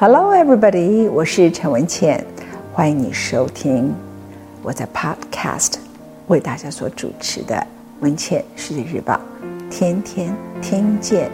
[0.00, 1.10] Hello, everybody！
[1.10, 2.24] 我是陈文茜，
[2.72, 3.94] 欢迎你收听
[4.62, 5.74] 我在 Podcast
[6.28, 7.54] 为大家所主持的
[8.00, 9.20] 《文茜世界日报》，
[9.68, 11.30] 天天听见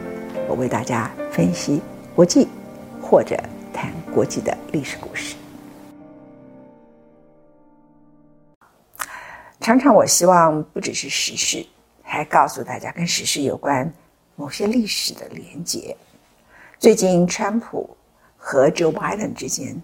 [0.48, 1.80] 我为大家分析
[2.12, 2.48] 国际
[3.00, 3.40] 或者
[3.72, 5.36] 谈国际的历史故事。
[9.60, 11.64] 常常我希望不只是时事，
[12.02, 13.88] 还告诉大家跟时事有关
[14.34, 15.96] 某些历史的连结。
[16.80, 17.95] 最近川普。
[18.48, 19.82] 和 Joe Biden 之间，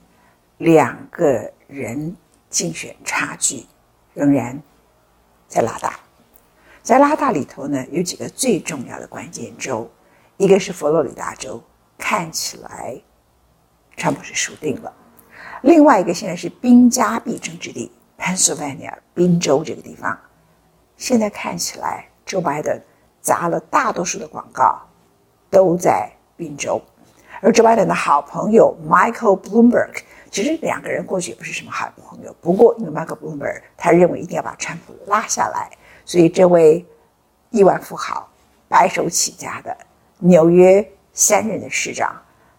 [0.58, 2.16] 两个人
[2.48, 3.66] 竞选差距
[4.14, 4.62] 仍然
[5.48, 5.98] 在拉大。
[6.80, 9.90] 在拉大里头呢，有几个最重要的关键州，
[10.36, 11.60] 一个是佛罗里达州，
[11.98, 13.02] 看起来
[13.96, 14.92] 川普是输定了；
[15.62, 20.16] 另外一个现在是兵家必争之地，Pennsylvania 宾州这个地方，
[20.96, 22.80] 现在看起来 Joe Biden
[23.20, 24.82] 砸了大多数的广告
[25.50, 26.80] 都在宾州。
[27.44, 29.96] 而 Joe Biden 的好朋友 Michael Bloomberg，
[30.30, 32.32] 其实两个人过去也不是什么好朋友。
[32.40, 35.68] 不过，因为 Michael Bloomberg 他认为一定要把川普拉下来，
[36.04, 36.86] 所以这位
[37.50, 38.28] 亿万富豪、
[38.68, 39.76] 白手起家的
[40.18, 42.14] 纽约三任的市长，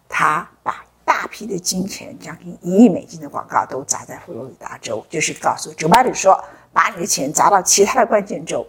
[0.06, 6.38] 他把大批的金钱，将近一亿美金的广告都砸在佛罗里达州，就是告诉 Joe Biden 说，
[6.74, 8.66] 把你的钱砸到其他的关键州。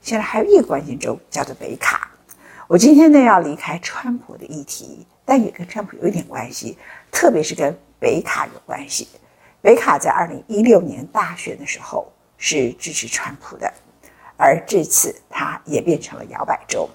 [0.00, 2.10] 现在还有一个关键州叫做北卡。
[2.68, 5.06] 我今天呢要离开川普的议题。
[5.32, 6.76] 但也跟川普有一点关系，
[7.10, 9.08] 特别是跟北卡有关系。
[9.62, 13.72] 北卡在二零一六年大选的时候是支持川普的，
[14.36, 16.86] 而这次他也变成了摇摆州。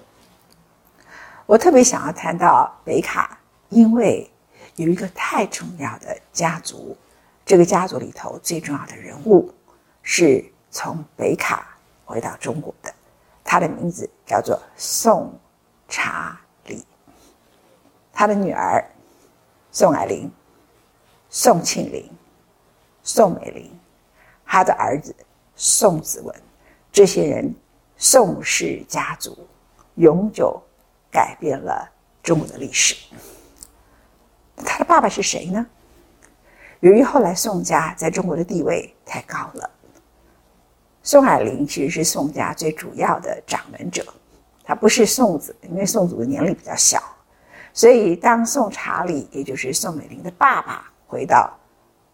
[1.46, 3.36] 我特别想要谈到北卡，
[3.70, 4.30] 因为
[4.76, 6.96] 有一个太重要的家族，
[7.44, 9.52] 这个家族里头最重要的人物
[10.04, 12.94] 是从北卡回到中国的，
[13.42, 15.36] 他的名字叫做宋
[15.88, 16.40] 查。
[18.18, 18.84] 他的女儿
[19.70, 20.28] 宋霭龄、
[21.30, 22.10] 宋庆龄、
[23.04, 23.70] 宋美龄，
[24.44, 25.14] 他的儿子
[25.54, 26.34] 宋子文，
[26.90, 27.54] 这些人
[27.96, 29.46] 宋氏家族
[29.94, 30.60] 永久
[31.12, 31.88] 改变了
[32.20, 32.96] 中国的历史。
[34.66, 35.64] 他的爸爸是谁呢？
[36.80, 39.70] 由于后来宋家在中国的地位太高了，
[41.04, 44.04] 宋霭龄其实是宋家最主要的掌门者，
[44.64, 47.00] 他不是宋子，因为宋祖的年龄比较小。
[47.72, 51.56] 所以，当宋查理，也就是宋美龄的爸爸，回到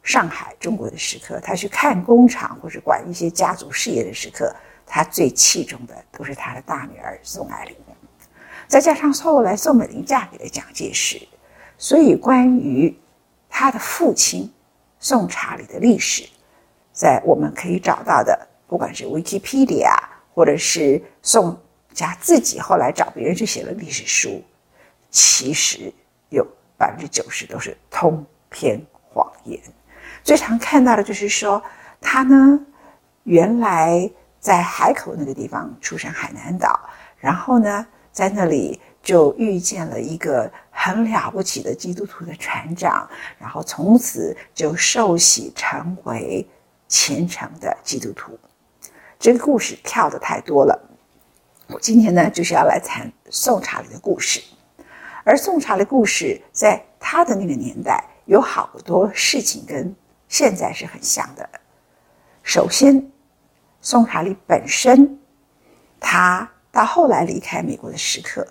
[0.02, 4.54] 上海中国的时刻，他去看工厂或是管一些家族事业的时刻，
[4.86, 7.74] 他最器重的都是他的大女儿宋霭龄。
[8.66, 11.20] 再加上后来宋美龄嫁给了蒋介石，
[11.76, 12.98] 所以关于
[13.48, 14.50] 他的父亲
[14.98, 16.26] 宋查理的历史，
[16.92, 19.94] 在我们可以找到的，不管是 Wikipedia，
[20.34, 21.56] 或者是宋
[21.92, 24.42] 家自己后来找别人去写了历史书。
[25.14, 25.94] 其实
[26.28, 26.44] 有
[26.76, 29.60] 百分之九十都是通篇谎言。
[30.24, 31.62] 最常看到的就是说，
[32.00, 32.58] 他呢
[33.22, 34.10] 原来
[34.40, 36.80] 在海口那个地方出生海南岛，
[37.16, 43.08] 然后呢在那里就遇见了一个很了不起的基督徒的船长，
[43.38, 46.44] 然后从此就受洗成为
[46.88, 48.36] 虔诚的基督徒。
[49.16, 50.76] 这个故事跳得太多了，
[51.68, 54.42] 我今天呢就是要来谈宋查理的故事。
[55.24, 59.94] 而宋查理故事在他的那个年代有好多事情跟
[60.28, 61.48] 现在是很像的。
[62.42, 63.10] 首先，
[63.80, 65.18] 宋查理本身，
[65.98, 68.46] 他到后来离开美国的时刻，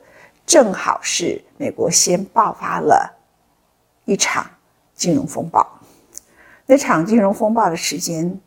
[0.45, 3.11] 正好是美国先爆发了
[4.05, 4.49] 一场
[4.95, 5.79] 金融风暴。
[6.65, 8.39] 那场金融风暴的时间，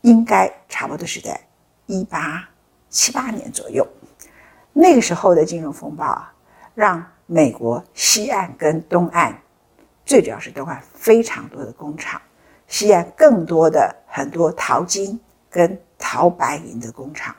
[0.00, 1.38] 应该差不多是在
[1.86, 2.48] 一八
[2.88, 3.86] 七八年左右。
[4.72, 6.26] 那个时候的金融风暴
[6.74, 9.34] 让美国西岸跟东岸，
[10.04, 12.20] 最主要是东岸非常多的工厂，
[12.66, 17.34] 西岸更多的很多淘金跟淘白银的工厂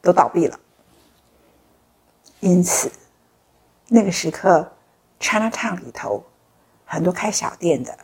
[0.00, 0.58] 都倒闭了。
[2.40, 2.90] 因此，
[3.88, 4.70] 那个时刻
[5.20, 6.24] ，Chinatown 里头
[6.84, 7.98] 很多开小店的，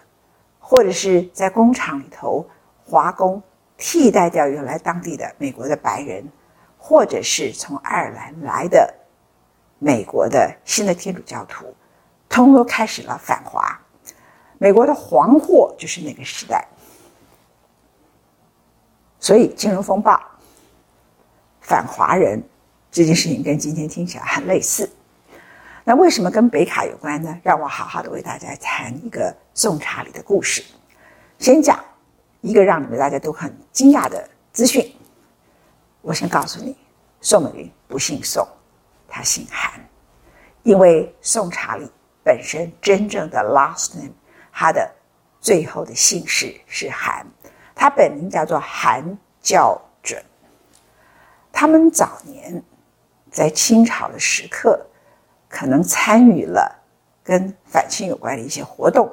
[0.59, 2.45] 或者是在工厂里头
[2.85, 3.41] 华工
[3.77, 6.29] 替代掉原来当地的美国的白人，
[6.77, 8.93] 或者是从爱尔兰来的。
[9.79, 11.75] 美国的新的天主教徒，
[12.29, 13.81] 通通都开始了反华。
[14.59, 16.67] 美国的黄祸就是那个时代，
[19.19, 20.19] 所以金融风暴、
[21.61, 22.43] 反华人
[22.91, 24.89] 这件事情跟今天听起来很类似。
[25.83, 27.39] 那为什么跟北卡有关呢？
[27.43, 30.65] 让我好好的为大家谈一个宋查理的故事。
[31.39, 31.85] 先讲
[32.41, 34.95] 一个让你们大家都很惊讶的资讯。
[36.01, 36.75] 我先告诉你，
[37.21, 38.47] 宋美龄不姓宋。
[39.15, 39.81] 他姓韩，
[40.65, 41.89] 因为宋查理
[42.25, 44.11] 本身真正的 last name，
[44.53, 44.93] 他的
[45.41, 47.25] 最后的姓氏是韩，
[47.77, 50.21] 他本名叫做韩教准。
[51.53, 52.61] 他们早年
[53.31, 54.85] 在清朝的时刻，
[55.49, 56.77] 可能参与了
[57.23, 59.09] 跟反清有关的一些活动，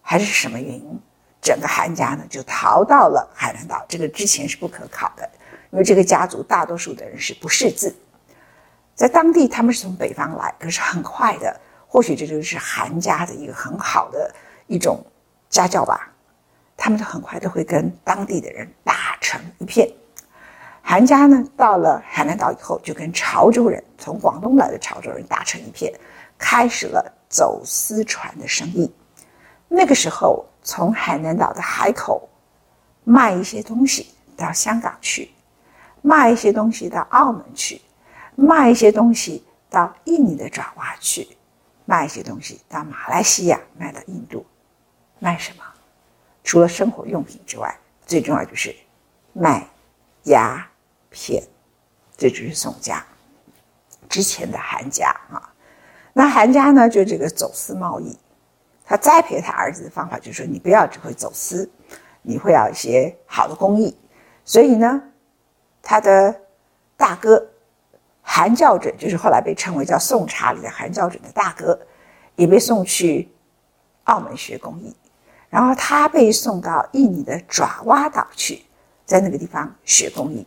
[0.00, 0.98] 还是什么原因，
[1.42, 3.84] 整个韩家呢就逃到了海南岛。
[3.86, 5.30] 这个之前是不可考的，
[5.72, 7.94] 因为这个家族大多数的人是不识字，
[8.94, 14.32] 在当地他们是从北方来，可是很快的，或许这就是韩家的一个很好的
[14.66, 15.04] 一种
[15.48, 16.12] 家教吧，
[16.76, 19.90] 他们就很快都会跟当地的人打成一片。
[20.82, 25.92] 韩家呢，到了海南岛以后，就跟潮州人，从广东来的潮州人打成一片，
[26.36, 28.92] 开始了走私船的生意。
[29.68, 32.28] 那个时候，从海南岛的海口
[33.04, 35.30] 卖一些东西到香港去，
[36.02, 37.80] 卖一些东西到澳门去，
[38.34, 41.28] 卖一些东西到印尼的爪哇去，
[41.84, 44.44] 卖一些东西到马来西亚，卖到印度。
[45.18, 45.64] 卖什么？
[46.42, 48.74] 除了生活用品之外，最重要就是
[49.32, 49.66] 卖
[50.24, 50.68] 鸦。
[51.14, 51.42] 片，
[52.16, 53.04] 这就是宋家
[54.08, 55.52] 之前的韩家啊。
[56.14, 58.18] 那韩家呢，就这个走私贸易，
[58.82, 61.70] 他栽培他儿子的方法就是说，你不要只会走私，
[62.22, 63.94] 你会要一些好的工艺。
[64.42, 65.02] 所以呢，
[65.82, 66.34] 他的
[66.96, 67.46] 大哥
[68.34, 71.78] 韩教准，就是后来被称为叫宋查理的韩教准的大哥，
[72.34, 73.30] 也被送去
[74.04, 74.96] 澳门学工艺，
[75.50, 78.62] 然后他被送到印尼的爪哇岛去，
[79.04, 80.46] 在那个地方学工艺。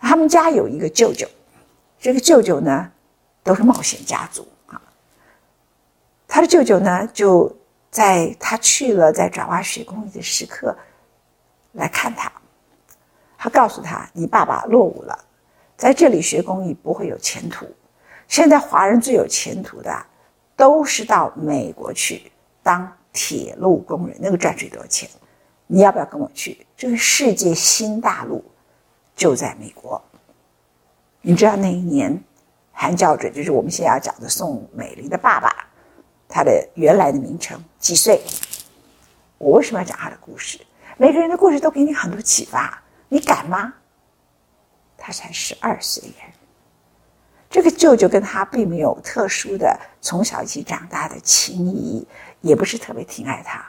[0.00, 1.26] 他们家有一个舅舅，
[1.98, 2.92] 这个舅舅呢，
[3.42, 4.80] 都是冒险家族啊。
[6.28, 7.52] 他的舅舅呢，就
[7.90, 10.78] 在他去了在爪哇学工艺的时刻
[11.72, 12.30] 来看他。
[13.36, 15.24] 他告诉他：“你爸爸落伍了，
[15.78, 17.64] 在这里学工艺不会有前途。
[18.26, 20.06] 现在华人最有前途的，
[20.54, 22.30] 都是到美国去
[22.62, 25.08] 当铁路工人，那个赚最多钱。
[25.66, 26.66] 你要不要跟我去？
[26.76, 28.44] 这个世界新大陆。”
[29.18, 30.00] 就在美国，
[31.22, 32.22] 你知道那一年，
[32.70, 35.66] 韩教准就是我们现在要讲的宋美龄的爸爸，
[36.28, 38.22] 他的原来的名称几岁？
[39.36, 40.60] 我为什么要讲他的故事？
[40.96, 43.74] 每个人的故事都给你很多启发，你敢吗？
[44.98, 46.34] 他才十二岁耶。
[47.48, 52.06] 这个舅舅跟他并没有特殊的从小一起长大的情谊，
[52.42, 53.64] 也不是特别挺爱他，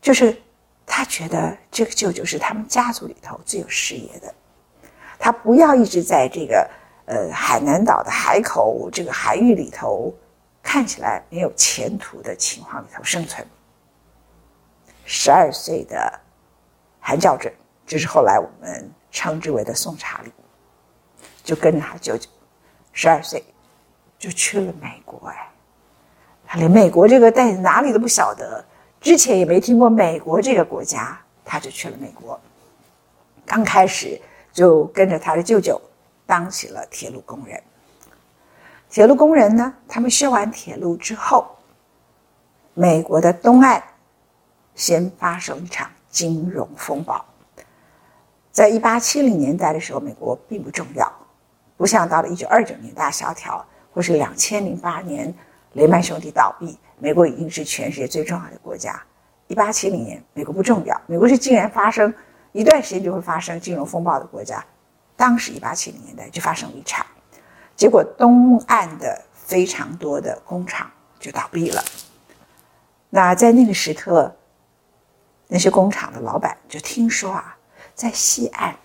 [0.00, 0.40] 就是
[0.86, 4.32] 他觉得这个舅舅是他们家族里头最有事业的。
[5.18, 6.70] 他不要一直在这个
[7.06, 10.14] 呃海南岛的海口这个海域里头，
[10.62, 13.44] 看起来没有前途的情况里头生存。
[15.04, 16.20] 十二岁的
[17.00, 17.52] 韩教准，
[17.84, 20.32] 就是后来我们称之为的宋查理，
[21.42, 22.28] 就跟着他舅舅，
[22.92, 23.44] 十二岁
[24.18, 25.28] 就去了美国。
[25.28, 25.48] 哎，
[26.46, 28.64] 他连美国这个在哪里都不晓得，
[29.00, 32.40] 之前也没听过美国这个国家，他就去了美国。
[33.46, 34.20] 刚开始。
[34.52, 35.80] 就跟着他的舅舅
[36.26, 37.62] 当起了铁路工人。
[38.88, 41.46] 铁路工人呢，他们修完铁路之后，
[42.74, 43.80] 美国的东岸
[44.74, 47.24] 先发生一场金融风暴。
[48.50, 51.10] 在一八七零年代的时候，美国并不重要，
[51.80, 55.34] 不像到了一九二九年大萧条，或是两千零八年
[55.72, 59.02] 雷曼兄弟倒闭，美国已经是全世界最重要的国家。
[59.46, 62.12] 一八七零年，美国不重要，美国是竟然发生。
[62.52, 64.62] 一段时间就会发生金融风暴的国家，
[65.16, 67.06] 当时一八七零年代就发生了一场，
[67.74, 71.82] 结果东岸的非常多的工厂就倒闭了。
[73.08, 74.30] 那在那个时刻，
[75.48, 77.56] 那些工厂的老板就听说啊，
[77.94, 78.76] 在西岸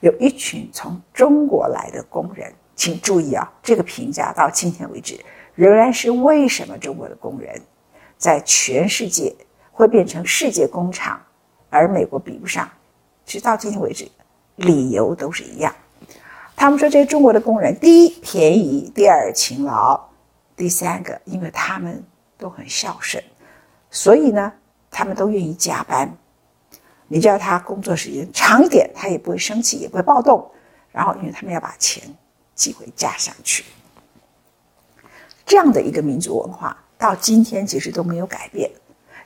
[0.00, 5.18] 有一群从中国来的工人，请注意啊，这个评价到今天为止
[5.54, 7.60] 仍然是为什么中国的工人
[8.16, 9.34] 在全世界
[9.72, 11.20] 会变成世界工厂，
[11.70, 12.68] 而美国比不上。
[13.24, 14.08] 直到今天为止，
[14.56, 15.74] 理由都是一样。
[16.56, 20.00] 他们说这些中国的工人，第一便宜，第二勤劳，
[20.56, 22.02] 第三个，因为他们
[22.36, 23.22] 都很孝顺，
[23.90, 24.52] 所以呢，
[24.90, 26.10] 他们都愿意加班。
[27.08, 30.48] 你叫他工作时间长一点，他也不会生气，也不会暴动。
[30.92, 32.02] 然后，因为他们要把钱
[32.54, 33.64] 寄回家乡去，
[35.44, 38.70] 这样的一个民族文化到今天其实都没有改变，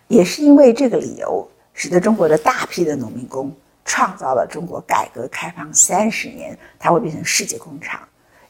[0.09, 3.55] 也是因为这个理由，使得中国的大批的农民工。
[3.85, 8.01] 创造了中国改革开放三十年，它会变成世界工厂，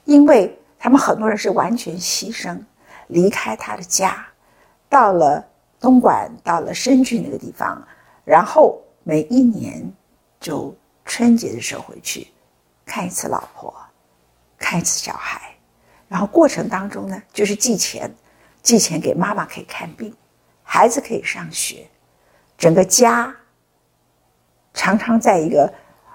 [0.04, 2.58] 因为他们很多人是完全牺牲，
[3.06, 4.26] 离开他的家，
[4.90, 5.42] 到了
[5.80, 7.82] 东莞，到了深圳那个地方，
[8.26, 9.92] 然后每一年
[10.40, 12.28] 就春节的时候回去，
[12.84, 13.74] 看一次老婆，
[14.58, 15.54] 看一次小孩，
[16.08, 18.12] 然后过程当中呢，就是寄钱，
[18.62, 20.14] 寄钱给妈妈可以看病，
[20.62, 21.86] 孩子可以上学，
[22.56, 23.34] 整个家
[24.72, 25.72] 常常在一个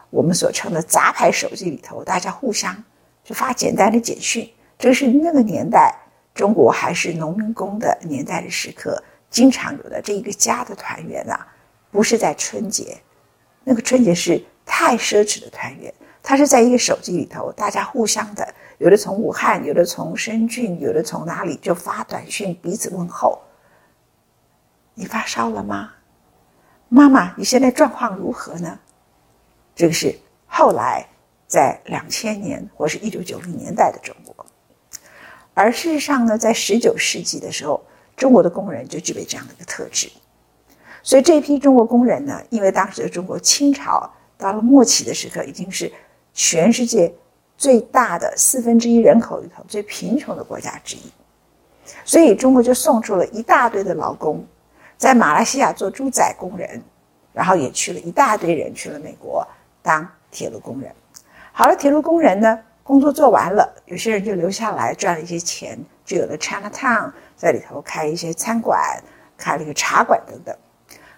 [0.10, 2.84] 我们所称的杂牌手机里头，大家互相
[3.24, 4.50] 就发简单的简讯。
[4.80, 5.94] 这是那个年代
[6.34, 11.48] 中国还是农民工的年代的时刻，经常有的这一个家的团圆啊，
[11.92, 12.98] 不是在春节，
[13.64, 23.42] 那个春节是太奢侈的团圆，它是在一个手机里头，大家互相的，有的从武汉，有的从深圳，有的从哪里就发短信彼此问候。
[24.94, 25.94] 你发烧了吗？
[26.90, 28.80] 妈妈，你现在状况如何呢？
[29.76, 30.18] 这个是
[30.48, 31.08] 后来
[31.48, 34.46] 在两千年或是一九九零年代的中国。
[35.54, 37.84] 而事实上呢，在十九世纪的时候，
[38.16, 40.10] 中国的工人就具备这样的一个特质。
[41.08, 45.90] 所以这批中国工人呢，因为当时的中国清朝到了末期的时刻，已经是
[46.34, 47.10] 全世界
[47.58, 51.10] 最大的四分之一人口里头最贫穷的国家之一，
[52.04, 54.46] 所以中国就送出了一大堆的劳工，
[54.98, 56.84] 在马来西亚做猪仔工人，
[57.32, 59.48] 然后也去了一大堆人去了美国
[59.82, 60.92] 当铁路工人。
[61.54, 69.02] 好了，铁路工人呢，工作做完了，有些人就留下来赚了一些钱，就有了 Chinatown，在里头开一些餐馆，
[69.38, 70.54] 开了一个茶馆等等。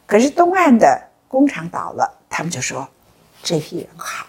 [0.09, 2.87] 可是东岸的工厂倒了，他们就说
[3.43, 4.25] 这批人好，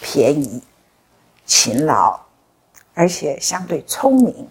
[0.00, 0.62] 便宜、
[1.44, 2.18] 勤劳，
[2.94, 4.48] 而且相对聪明。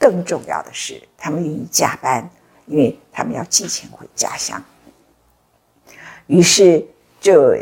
[0.00, 2.28] 更重要的是，他们愿意加班，
[2.66, 4.60] 因为他们要寄钱回家乡。
[6.26, 6.84] 于是
[7.20, 7.54] 就。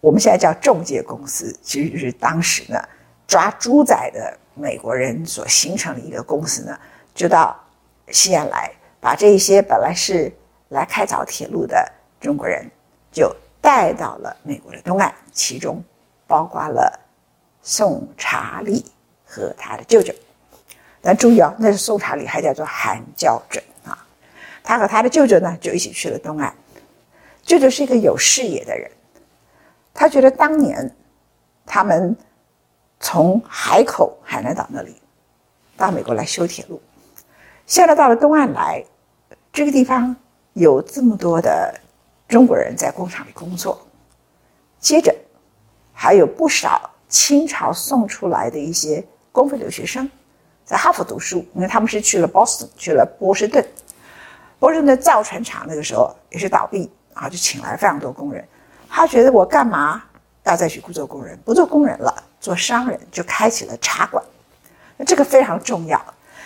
[0.00, 2.80] 我们现在叫中介公司，其实是当时呢
[3.26, 6.78] 抓猪仔的美国人所形成的一个公司呢，
[7.12, 7.58] 就到
[8.12, 10.32] 西安来，把这些本来是
[10.68, 12.68] 来开凿铁路的中国人，
[13.12, 15.82] 就带到了美国的东岸，其中
[16.26, 17.00] 包括了
[17.62, 18.84] 宋查理
[19.24, 20.14] 和他的舅舅。
[21.00, 23.96] 但注意啊，那是宋查理，还叫做韩教准啊。
[24.64, 26.52] 他和他的舅舅呢，就一起去了东岸。
[27.42, 28.90] 舅舅是一个有视野的人。
[29.94, 30.94] 他觉得当年
[31.64, 32.16] 他们
[32.98, 35.00] 从海口海南岛那里
[35.76, 36.82] 到美国来修铁路，
[37.66, 38.84] 现在到了东岸来，
[39.52, 40.14] 这个地方
[40.56, 41.78] 有这么多的
[42.26, 43.78] 中国人在工厂里工作，
[44.80, 45.14] 接着
[45.92, 50.10] 还有不少清朝送出来的一些公费留学生
[50.64, 53.62] 在哈佛读书，因为他们是去了 Boston，去了波士顿，
[54.58, 58.42] 波士顿造船厂那个时候也是倒闭啊，就请来非常多工人。
[58.88, 60.02] 他觉得我干嘛
[60.44, 61.38] 要再去做工人？
[61.44, 64.24] 不做工人了，做商人，就开启了茶馆。
[64.96, 66.02] 那这个非常重要，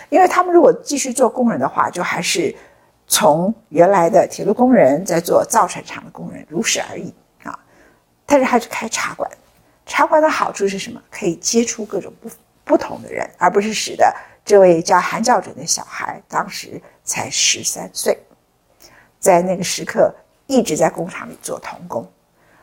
[0.09, 2.53] 因为他们如果继续做工人的话，就还是
[3.11, 7.13] 从原来的铁路工人在做造船厂的工人，如是而已
[7.43, 7.59] 啊。
[8.25, 9.29] 但是他去开茶馆，
[9.85, 10.99] 茶馆的好处是什么？
[11.11, 12.29] 可以接触各种不
[12.63, 14.15] 不同的人，而不是使得
[14.45, 18.17] 这位叫韩教准的小孩当时才十三岁，
[19.19, 20.15] 在那个时刻
[20.47, 22.09] 一直在工厂里做童工。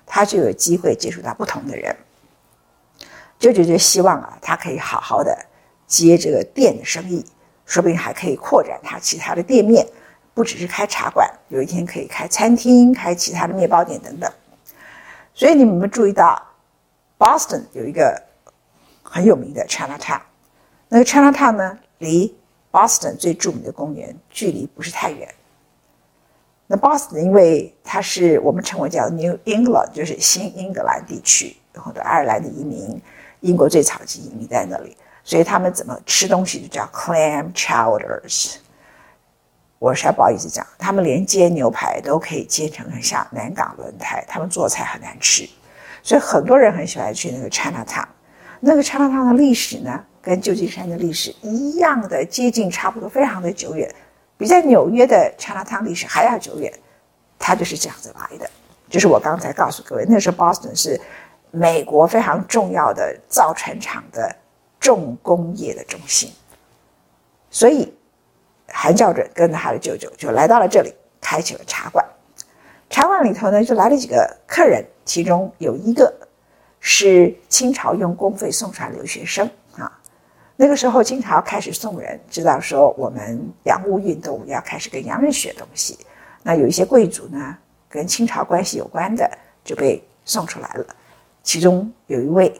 [0.07, 1.95] 他就有机会接触到不同的人，
[3.39, 5.39] 舅舅就希望啊，他可以好好的
[5.87, 7.23] 接这个店的生意，
[7.67, 9.87] 说不定还可以扩展他其他的店面，
[10.39, 14.33] 不只是开茶馆，有一天可以开餐厅、开其他的面包店等等。
[15.35, 16.41] 所以你们注意到
[17.19, 18.23] ，Boston 有一个
[19.03, 20.21] 很有名的 Chinatown，
[20.89, 22.33] 那个 Chinatown 呢，离
[22.71, 25.29] Boston 最著名的公园距离不是太远。
[26.69, 33.03] 那 Boston 因为它是我们称为叫 New England，就是新英格兰地区，有很多爱尔兰的移民，
[33.41, 38.59] 英国最早期移民在那里，所以他们怎么吃东西就叫 clam chowders。
[39.79, 45.49] 我实在不好意思讲，他们连煎牛排都可以煎成很像南港轮胎，他们做菜很难吃，
[46.03, 48.07] 所以很多人很喜欢去那个 Chinatown。
[48.61, 53.89] 那个 Chinatown 的历史呢，跟旧金山的历史一样的接近，差不多，非常的久远。
[54.37, 56.73] 比在纽约的 Chinatown 历史还要久远，
[57.39, 58.51] 它就是这样子来的。
[58.89, 61.01] 就是我刚才告诉各位，那时候 Boston 是
[61.51, 64.35] 美国非常重要的造船厂的
[64.81, 66.33] 重工业的中心，
[67.51, 67.93] 所以
[68.69, 72.05] 韩教准跟着他的舅舅就来到了这里，开启了茶馆。
[72.91, 76.13] 茶馆里头呢，就来了几个客人，其中有一个
[76.81, 79.91] 是清朝用公费送出来留学生啊。
[80.57, 85.99] 那个时候，清朝开始送人，知道说我们洋务运动要开始跟洋人学东西。
[86.43, 87.57] 那有一些贵族呢，
[87.89, 89.31] 跟清朝关系有关的
[89.65, 90.87] 就被送出来了。
[91.43, 92.53] 其中有一位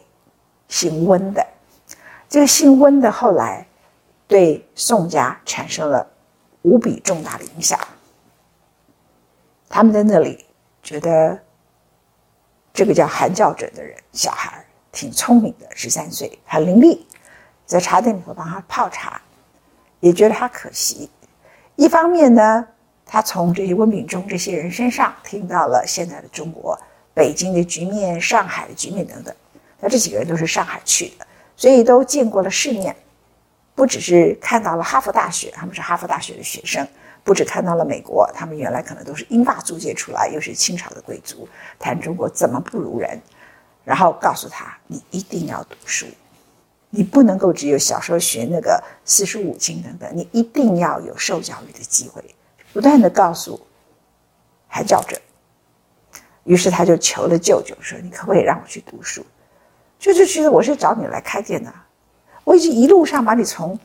[0.69, 1.47] 姓温的，
[2.29, 3.67] 这个姓温的后来
[4.29, 6.07] 对宋家产生了
[6.63, 7.77] 无比重大的影响。
[9.69, 10.45] 他们在那里
[10.83, 11.37] 觉得
[12.73, 17.01] 这个叫韩教准的人，小孩挺聪明的，十三岁，很伶俐。
[17.67, 19.21] 在茶店里头帮他泡茶，
[20.01, 21.11] 也觉得他可惜。
[21.77, 22.67] 一方面呢，
[23.05, 26.79] 他从这些温秉忠这些人身上听到了现在的中国，
[27.13, 29.35] 北京的局面、上海的局面等等。
[29.81, 32.97] 那这几个人都是上海去的，所以都见过了世面，
[33.79, 36.85] 不只是看到了哈佛大学，他们是哈佛大学的学生；
[37.23, 43.17] 不只看到了美国，他们原来可能都是英法租界出来，又是清朝的贵族，谈中国怎么不如人。
[43.85, 46.07] 然后告诉他，你一定要读书，
[46.91, 52.21] 你不能够只有小时候学那个四书五经等等，你一定要有受教育的机会。
[52.73, 53.65] 不断地告诉
[54.67, 55.21] 韩教准，
[56.43, 59.25] 于是他就求了舅舅说：“你可不可以让我去读书？”
[60.01, 61.73] 舅舅觉得我是找你来开店的，
[62.49, 63.79] 我已经一路上把你从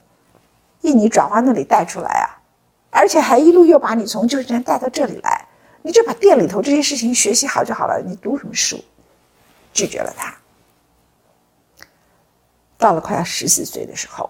[0.81, 2.39] 印尼爪哇那里带出来啊，
[2.91, 5.45] 而且还一路又把你从旧金山带到这里来，
[5.81, 8.81] 你就把店里头这些事情学习好就好了，你读什么书？
[9.73, 10.33] 拒绝了他。
[12.77, 14.29] 到了快要十四岁的时候，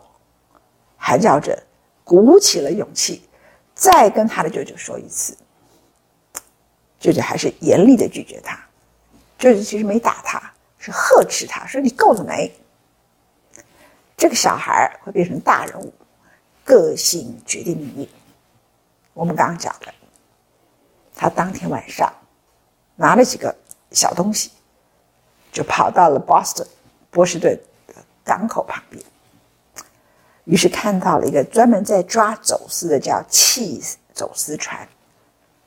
[0.97, 1.55] 韩教准
[2.03, 3.21] 鼓起了勇气，
[3.75, 5.37] 再跟他的舅舅说一次。
[6.99, 8.59] 舅舅还是严厉的拒绝他。
[9.37, 10.41] 舅舅其实没打他，
[10.79, 12.51] 是呵斥他说：“你够了没？
[14.23, 15.93] 这个小孩会变成大人物，
[16.63, 18.09] 个性决定命运。”
[19.13, 19.93] 我们刚刚讲的，
[21.13, 22.09] 他当天晚上
[22.95, 23.53] 拿了几个
[23.91, 24.49] 小东西。
[25.51, 26.65] 就跑到了 Boston
[27.11, 27.59] 波士顿
[28.23, 29.03] 港口旁边，
[30.45, 34.87] 于是看到了一个专门在抓走私的叫气走私船，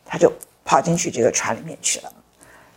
[0.07, 0.33] 他就
[0.65, 2.11] 跑进去这个船里面去了。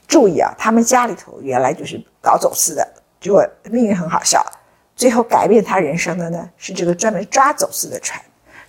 [0.09, 2.85] 注意啊，他们家里头原来就是搞走私的，
[3.21, 4.45] 结果命运很好笑，
[4.99, 8.21] 最后改变他人生的呢是这个专门抓走私的船。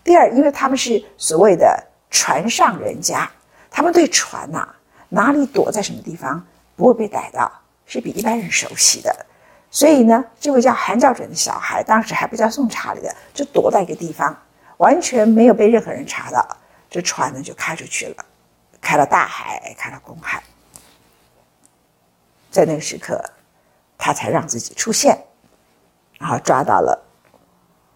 [0.05, 3.29] 第二，因为他们是所谓的船上人家，
[3.69, 4.69] 他们对船呐、
[5.09, 6.47] 哪里躲在什么地方
[6.77, 7.51] 不会被逮到。
[7.85, 9.27] 是比一般人熟悉的，
[9.69, 14.41] 所以呢，这位叫韩教准的小孩，当时还不叫宋查理的，就躲在一个地方，
[14.77, 16.47] 完全没有被任何人查到。
[16.89, 18.25] 这船呢就开出去了，
[18.81, 20.41] 开到大海，开到公海。
[22.49, 23.21] 在那个时刻，
[23.99, 25.19] 他才让自己出现，
[26.21, 27.03] 然后抓到了，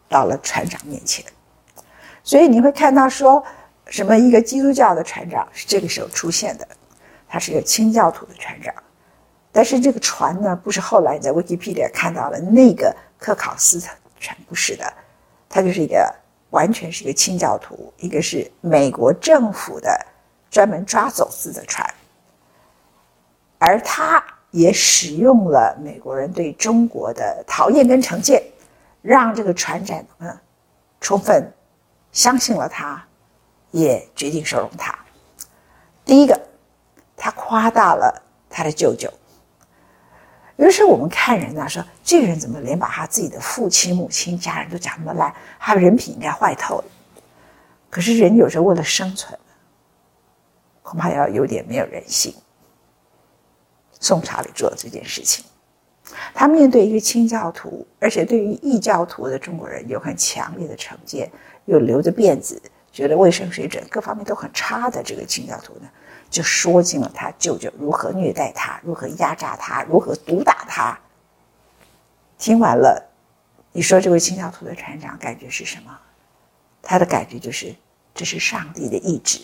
[0.08, 1.22] 到了船长面前。
[2.22, 3.44] 所以你会看到说，
[3.86, 6.66] 什么一个基督教的船长是这个时候出现的，
[7.28, 8.74] 他是一个清教徒的船长。
[9.52, 13.86] 但是这个船呢，不是后来你在 Wikipedia 看到了那个科考斯的
[14.18, 14.90] 船，不是的，
[15.48, 16.12] 它就是一个
[16.48, 19.94] 完全是一个清教徒，一个是美国政府的
[20.50, 21.86] 专门抓走私的船，
[23.58, 28.40] 而他也使用了美国人对中国的讨厌跟成见，
[29.02, 30.40] 让这个船长呢
[31.00, 31.52] 充分
[32.12, 33.04] 相信了他，
[33.72, 34.96] 也决定收容他。
[36.04, 36.40] 第一个，
[37.16, 39.12] 他夸大了他的舅舅。
[40.54, 46.84] 有的时候我们看人呐，说这个人怎么连把他自己的父亲、母亲、家人都讲那么烂，他人品应该坏透了。
[47.90, 49.36] 可是人有时候为了生存，
[50.80, 52.32] 恐怕要有点没有人性。
[54.04, 55.42] 宋查理做了这件事情，
[56.34, 61.30] 他面对一个清教徒，而且对于异教徒的中国人有很强烈的成见，
[61.64, 62.60] 又留着辫子，
[62.92, 65.88] 觉得卫生水准各方面都很差的这个清教徒呢。
[66.28, 70.98] 就说尽了他舅舅如何虐待他，如何压榨他，如何毒打他。
[72.36, 73.10] 听完了，
[73.72, 75.98] 你说这位清教徒的船长感觉是什么？
[76.82, 77.74] 他的感觉就是
[78.14, 79.40] 这是上帝的意志，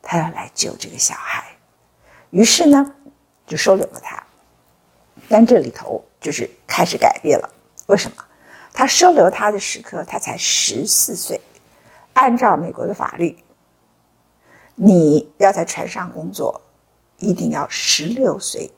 [0.00, 1.44] 他要来救这个小孩。
[2.30, 2.94] 于是呢，
[3.48, 4.22] 就收留了他。
[5.28, 7.50] 但这里头就是开始改变了。
[7.86, 8.24] 为什么？
[8.72, 11.40] 他收留他的时刻，他才十四岁，
[12.12, 13.36] 按照美国的法律。
[14.76, 16.60] 你要在船上工作，
[17.16, 18.70] 一定要十六岁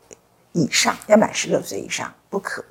[0.53, 2.65] 以上，要满十六岁以上不可。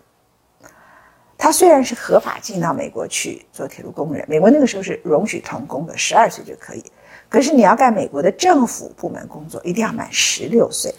[1.37, 6.83] 他虽然是合法进到美国去做铁路工人，美国那个时候是容许童工的，十二岁就可以。
[7.29, 10.91] 可是你要干美国的政府部门工作，一定要满十六岁。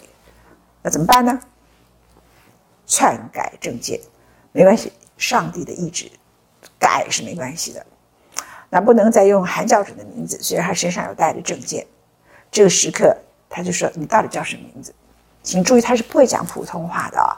[0.81, 1.39] 那怎么办呢？
[2.87, 3.99] 篡改证件，
[4.51, 6.11] 没关系，上帝的意志，
[6.77, 7.85] 改是没关系的。
[8.69, 11.85] 那不能再用韩教准的名字，虽然他身上有带着证件。
[12.51, 13.15] 这个时刻，
[13.49, 14.93] 他就说：“你到底叫什么名字？”
[15.43, 17.31] 请注意，他是不会讲普通话的啊，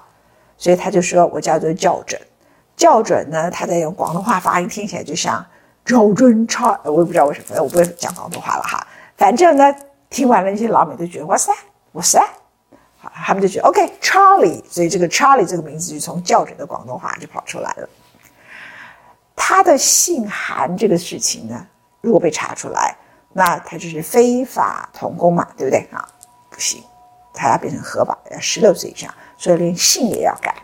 [0.58, 2.20] 所以他就说：“我叫做教准。”
[2.76, 5.46] 教准呢，他在用广东话发音，听起来就像
[5.86, 8.88] “教准差”，我也不知道为什么，我不会讲广东话了哈。
[9.16, 9.76] 反正呢，
[10.10, 11.52] 听完了那些老美都觉得：“哇塞，
[11.92, 12.20] 哇塞！”
[13.14, 17.90] 他们就觉得 “OK，Charlie”，所以这个 Charlie 这个名字就从教准的广东话就跑出来了。
[19.36, 21.68] 他的姓韩这个事情呢，
[22.02, 22.96] 如果被查出来。
[23.36, 26.08] 那他就是非法童工嘛，对不对啊？
[26.52, 26.84] 不行，
[27.34, 30.56] 他要变成合法，要十六岁以上，所以连姓也要改。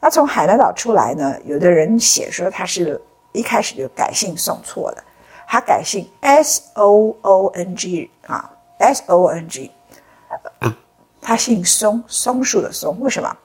[0.00, 2.98] 那从海南岛出来呢，有的人写说他是
[3.32, 5.04] 一开始就改姓送错了，
[5.46, 9.70] 他改姓 S O O N G 啊，S O O N G，
[11.28, 12.98] 他姓松，松树的松。
[13.00, 13.36] 为什么？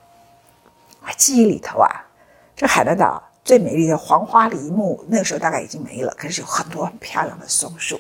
[1.18, 1.90] 记忆里头啊，
[2.56, 8.00] 这海南岛最美丽的黄花梨木，那个时候大概已经没了，可是有很多很漂亮的松树。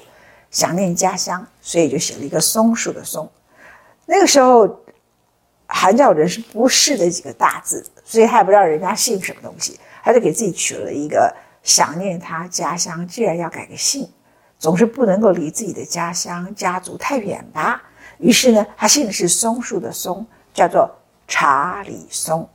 [0.50, 3.30] 想念家乡，所以就写了一个松树的松。
[4.06, 4.80] 那个时候，
[5.68, 14.10] 韩教人是不识的几个大字，所以他也不知道人家姓什么东西，他就给自己取了一个想念他家乡，既然要改个姓，
[14.58, 17.84] 总是不能够离自己的家乡家族太远吧。
[18.24, 20.90] 于是呢，他姓是松树的松，叫做
[21.28, 22.48] 查理松。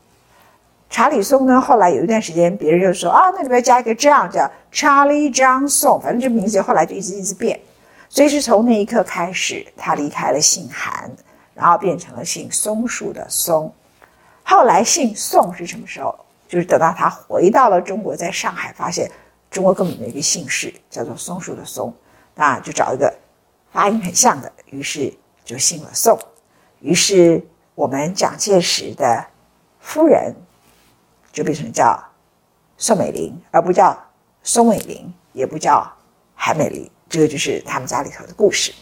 [0.88, 7.60] 查理松呢，后来有一段时间，别人就说啊，那里边加一个这样叫 Charlie Johnson，反正这名字后来就一直一直变。
[8.08, 11.10] 所以是从那一刻开始，他离开了姓韩，
[11.54, 13.70] 然后变成了姓松树的松。
[14.42, 16.18] 后来姓宋是什么时候？
[16.48, 19.10] 就是等到他回到了中国，在上海发现
[19.50, 21.92] 中国根本没一个姓氏叫做松树的松，
[22.34, 23.14] 那就找一个
[23.70, 25.12] 发音很像的，于是
[25.48, 26.18] 就姓了宋。
[26.80, 27.42] 于是
[27.74, 29.24] 我们蒋介石的
[29.80, 30.34] 夫人
[31.32, 31.98] 就变成叫
[32.76, 33.98] 宋美龄，而不叫
[34.42, 35.90] 宋美龄，也不叫
[36.34, 36.88] 韩美龄。
[37.08, 38.74] 这个就是他们家里头的故事。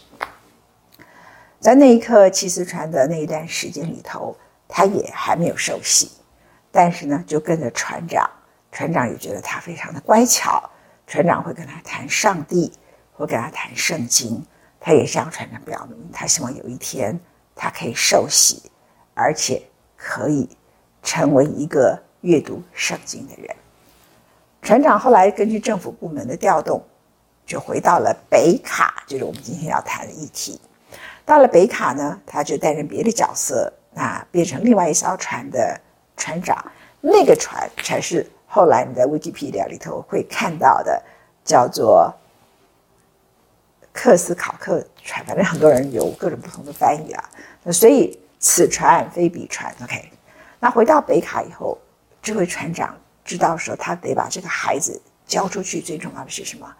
[1.57, 4.35] 在那一刻，七四船的那一段时间里头，
[4.67, 6.11] 他也还没有受洗，
[6.69, 8.29] 但是呢，就跟着船长，
[8.73, 10.69] 船长也觉得他非常的乖巧，
[11.07, 12.73] 船长会跟他谈上帝，
[13.13, 14.45] 会跟他谈圣经，
[14.79, 17.19] 他也向船长表明，他希望有一天
[17.55, 18.71] 他可以受洗，
[19.13, 19.61] 而且
[19.95, 20.49] 可以
[21.03, 23.55] 成为一个阅读圣经的人。
[24.61, 26.83] 船长后来根据政府部门的调动。
[27.47, 30.59] 就回到了北卡，就是我们今天要谈的议题。
[31.23, 35.79] 到了北卡呢，他就担任别的角色，那变成另外一艘船的
[36.17, 36.61] 船长。
[36.99, 41.01] 那个船才是后来你在 VGP 里头会看到的，
[41.45, 42.13] 叫做
[43.97, 45.25] 克斯考克船。
[45.25, 47.29] 反正很多人有各种不同的翻译啊。
[47.63, 49.75] 那所以此船非彼船。
[49.81, 50.11] OK，
[50.59, 51.75] 那回到北卡以后，
[52.21, 56.71] 这位船长知道说他得把这个孩子交出去，最重要的是什么？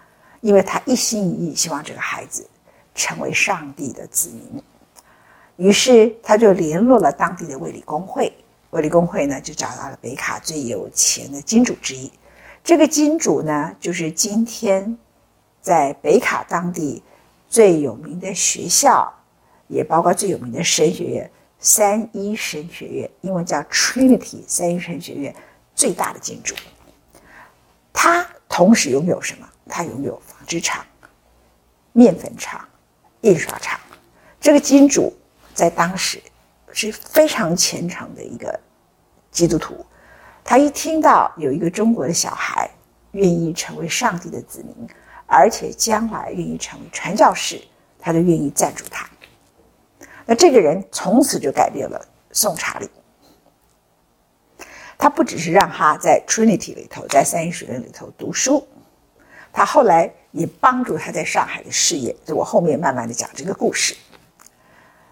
[0.41, 2.47] 因为他一心一意希望这个孩子
[2.93, 4.63] 成为上帝的子民，
[5.55, 8.31] 于是他就联络了当地的卫理公会。
[8.69, 12.11] 卫理公会呢，就找到了北卡最有钱的金主之一。
[12.63, 14.97] 这个金主呢，就是今天
[15.61, 17.01] 在北卡当地
[17.49, 19.13] 最有名的学校，
[19.67, 25.35] 也包括最有名的神学院——三一神学院，英文叫 Trinity 三一神学院
[25.75, 26.55] 最大的金主。
[27.93, 29.49] 他同时拥有什么？
[29.67, 30.85] 他拥有纺织厂、
[31.93, 32.65] 面粉厂、
[33.21, 33.79] 印刷厂。
[34.39, 35.13] 这个金主
[35.53, 36.21] 在当时
[36.71, 38.57] 是非常虔诚的一个
[39.31, 39.85] 基督徒。
[40.43, 42.69] 他一听到有一个中国的小孩
[43.11, 44.87] 愿意成为上帝的子民，
[45.27, 47.61] 而且将来愿意成为传教士，
[47.99, 49.07] 他就愿意赞助他。
[50.25, 52.89] 那这个人从此就改变了宋查理。
[54.97, 58.67] 他不只是让他在 Trinity 里头，在三一学院里头读书。
[59.53, 63.95] 他后来也帮助他在上海的事业，就我后面慢慢的讲这个故事。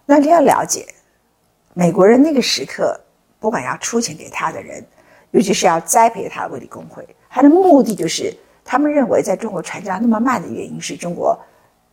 [0.06, 0.88] 那你要了解，
[1.74, 3.00] 美国人那个时刻，
[3.40, 4.86] 不管要出钱给他的人，
[5.32, 11.40] 尤其是要栽培他为理工会，他的目的就是，他们认为在中国传教那么慢的原因是中国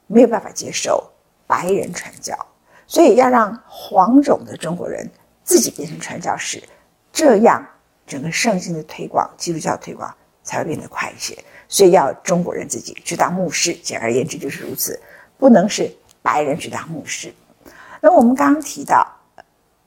[0.07, 1.05] 没有办法接受
[1.47, 2.35] 白人传教，
[2.87, 5.09] 所以要让黄种的中国人
[5.45, 6.63] 自己变成传教士，
[7.13, 7.65] 这样
[8.07, 11.37] 整个圣经的推广、基督教推广才会变得快一些。
[11.69, 14.99] 所以要中国人自己去当牧师，简而言之就是如此，
[15.39, 17.33] 不能是白人去当牧师。
[18.01, 19.07] 那我们刚刚提到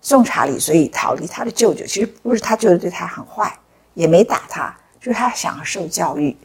[0.01, 3.55] 宋查理，所以逃离他的舅舅，其实不是他舅舅对他很坏，
[3.95, 6.35] 也没打他，就是他想要受教育。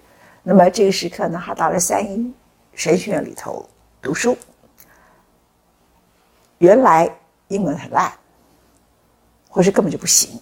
[0.42, 2.32] 那么这个时刻呢，他到了三一
[2.74, 3.68] 神学院里头
[4.00, 4.36] 读书，
[6.58, 7.10] 原来
[7.48, 8.12] 英文很烂，
[9.48, 10.40] 或是根本就不行。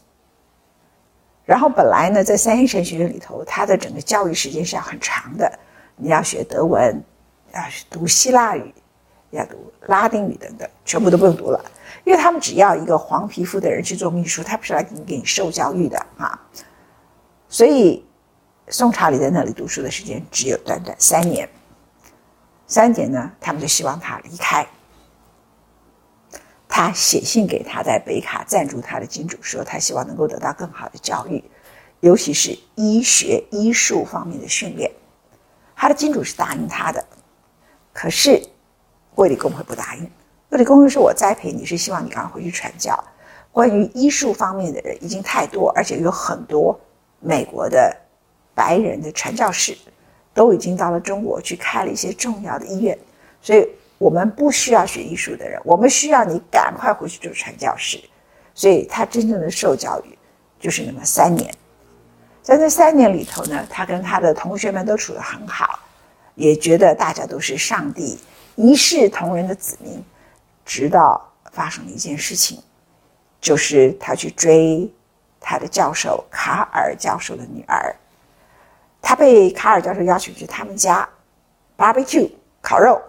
[1.44, 5.58] 然后本来呢，在三一神学院里头，他的整个教育时间是要很长的。
[5.96, 7.02] 你要学德文，
[7.52, 8.72] 要读希腊语，
[9.30, 11.64] 要读拉丁语等等，全部都不用读了，
[12.04, 16.38] 因为他们只要一个黄皮肤的人去做秘书，他不是来给你给你受教育的啊。
[17.48, 18.06] 所以
[18.70, 21.48] 宋查理在那里读书的时间只有短短三年。
[22.66, 24.66] 三年呢，他们就希望他离开。
[26.68, 31.42] 他写信给他在北卡赞助他的金主，说他希望能够得到更好的教育，
[32.00, 34.90] 尤其是医学医术方面的训练。
[35.74, 37.04] 他的金主是答应他的，
[37.92, 38.42] 可是
[39.14, 40.10] 卫理公会不答应。
[40.50, 43.02] 卫理公会说：“我栽培你是希望你赶快回去传教。
[43.50, 46.78] 关于医术方面的人已经太多，而且有很多
[47.18, 47.96] 美国的
[48.58, 49.78] 白人的传教士
[50.34, 52.98] 都已经到了中国去开了一些重要的医院，
[53.40, 53.64] 所以
[53.98, 58.00] 我们不需要学艺术的人，我们需要你赶快回去做传教士。
[58.54, 60.18] 所以他真正的受教育
[60.58, 61.54] 就是那么三年，
[62.42, 65.78] 在这三年里头呢，他跟他的同学们都处得很好，
[66.34, 68.18] 也觉得大家都是上帝
[68.56, 70.02] 一视同仁的子民，
[70.64, 72.60] 直到发生了一件事情，
[73.40, 74.90] 就是他去追
[75.38, 77.94] 他的教授卡尔教授的女儿。
[79.00, 81.08] 他被卡尔教授邀请去他们家
[81.76, 82.30] barbecue
[82.60, 83.00] 烤肉，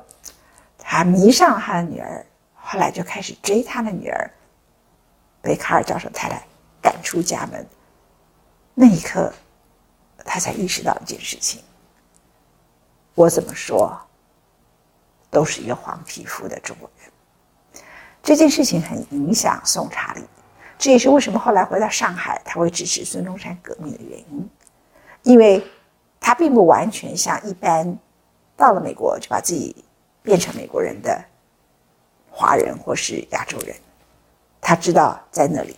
[0.77, 4.31] 他迷上了他的女儿，后来就开始追他的女儿，
[5.41, 6.41] 被卡尔教授太太
[6.81, 7.65] 赶出家门。
[8.75, 9.33] 那一刻，
[10.23, 11.61] 他才意识到一件事情：
[13.15, 13.99] 我怎么说，
[15.29, 17.83] 都是一个黄皮肤的中国人。
[18.21, 20.23] 这件事情很影响宋查理，
[20.77, 24.49] 这也是为什么后来回到上海，他会支持孙中山革命的原因，
[25.23, 25.61] 因为。
[26.19, 27.97] 他并不完全像一般
[28.57, 29.83] 到了美国就把自己
[30.21, 31.23] 变成美国人的
[32.29, 33.75] 华人或是亚洲人，
[34.59, 35.75] 他知道在那里，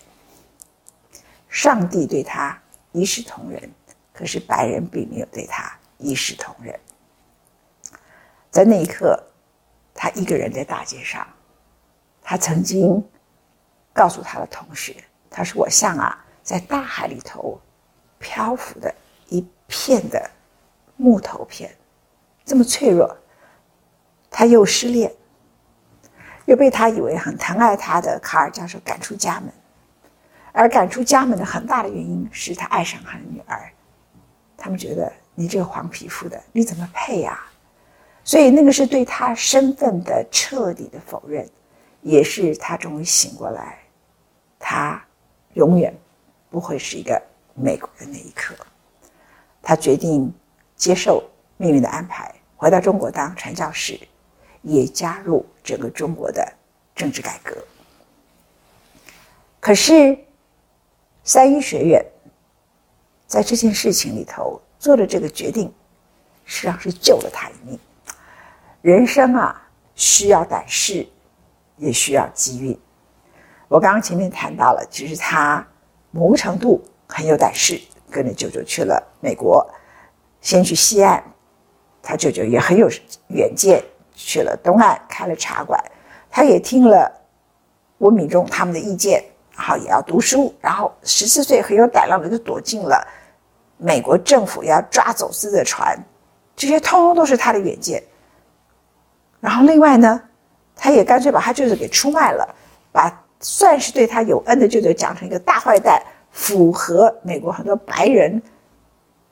[1.48, 2.60] 上帝对他
[2.92, 3.72] 一视同仁，
[4.12, 6.78] 可是白人并没有对他一视同仁。
[8.50, 9.24] 在那一刻，
[9.94, 11.26] 他一个人在大街上，
[12.22, 13.02] 他曾经
[13.94, 14.96] 告诉他的同学
[15.30, 17.62] ：“他说我像啊，在大海里头
[18.18, 18.94] 漂浮的。”
[19.30, 19.40] 一
[19.72, 20.30] 片的
[20.98, 21.74] 木头片，
[22.44, 23.18] 这么脆弱，
[24.30, 25.10] 他又失恋，
[26.46, 29.50] 又被他以为很疼爱他的卡尔教授赶出家门，
[30.52, 33.72] 而赶出家门的很大的原因是他爱上他的女儿，
[34.58, 37.40] 他们觉得你这个黄皮肤的你怎么配呀？
[38.26, 41.50] 所以那个是对他身份的彻底的否认，
[42.02, 43.80] 也是他终于醒过来，
[44.60, 45.02] 他
[45.54, 45.96] 永远
[46.50, 47.20] 不会是一个
[47.56, 48.54] 美国的那一刻。
[49.64, 50.34] 他决定
[50.76, 51.24] 接受
[51.58, 54.00] 命运的安排，回到中国当传教士，
[54.64, 56.52] 也加入整个中国的
[56.96, 57.56] 政治改革。
[59.60, 60.18] 可是，
[61.24, 62.04] 三一学院
[63.28, 65.72] 在这件事情里头做的这个决定，
[66.44, 67.80] 实际上是救了他一命。
[68.82, 71.08] 人生啊，需要胆识，
[71.78, 72.78] 也需要机运。
[73.68, 75.66] 我刚刚前面谈到了，其实他
[76.10, 77.80] 某个程度很有胆识。
[78.14, 79.66] 跟着舅舅去了美国，
[80.42, 81.24] 先去西岸，
[82.02, 82.90] 他舅舅也很有
[83.28, 83.82] 远见，
[84.16, 85.80] 去了东岸开了茶馆，
[86.30, 87.10] 他也听了
[88.00, 89.24] 温铭忠他们的意见，
[89.56, 93.08] 然后也要读书，然后十四岁很有胆量的就躲进了
[93.78, 95.96] 美国政府要抓走私的船，
[96.56, 98.04] 这些通通都是他的远见。
[99.40, 100.20] 然后另外呢，
[100.76, 102.56] 他也干脆把他舅舅给出卖了，
[102.92, 106.02] 把算是对他有恩的舅舅讲成一个大坏蛋。
[106.34, 108.42] 符合美国很多白人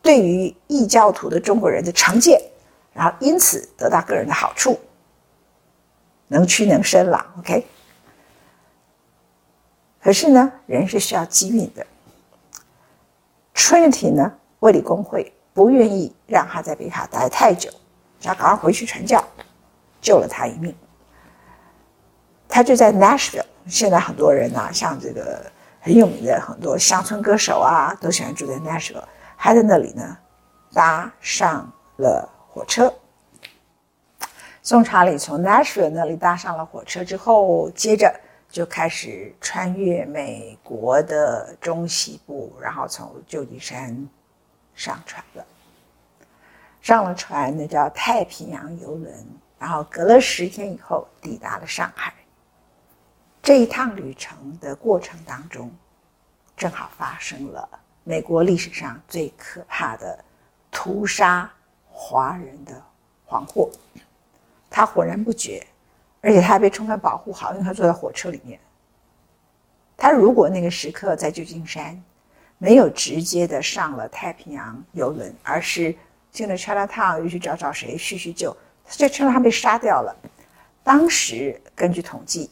[0.01, 2.41] 对于异教徒的中国人的成见，
[2.93, 4.79] 然后因此得到个人的好处，
[6.27, 7.25] 能屈能伸了。
[7.39, 7.65] OK，
[10.01, 11.85] 可是呢，人是需要机运的。
[13.53, 17.69] Trinity 呢，卫理公会不愿意让他在北卡待太久，
[18.21, 19.23] 要赶快回去传教，
[20.01, 20.75] 救了他一命。
[22.47, 25.51] 他就在 Nashville，现在很多人啊，像这个。
[25.81, 29.01] 很有名的很多乡村歌手啊，都喜欢住在 Nashville，
[29.41, 30.17] 还在那里呢，
[30.73, 32.93] 搭上了火车。
[34.61, 38.13] 宋查理从 Nashville 那里搭上了火车之后，接着
[38.49, 44.09] 就开始穿越美国的中西部，然后从旧金山
[44.75, 45.45] 上船了。
[46.81, 49.13] 上了船，那叫太平洋游轮，
[49.57, 52.13] 然后隔了十天以后抵达了上海。
[53.41, 55.71] 这一趟旅程的过程当中，
[56.57, 57.78] 正好发生了
[58.09, 60.17] 美国历史上最可怕的
[60.71, 61.47] 屠杀
[61.87, 62.81] 华人的
[63.23, 63.69] 黄祸。
[64.67, 65.63] 他浑然不觉，
[66.19, 68.59] 而且他还被充分保护好，因为他坐在火车里面。
[69.95, 72.03] 他如果那个时刻在旧金山，
[72.57, 75.95] 没有直接的上了太平洋游轮，而是
[76.31, 78.57] 进了 Chinatown 又去找找谁叙叙旧，
[78.89, 80.15] 这 Chinatown 被杀掉了。
[80.83, 82.49] 当时根据统计。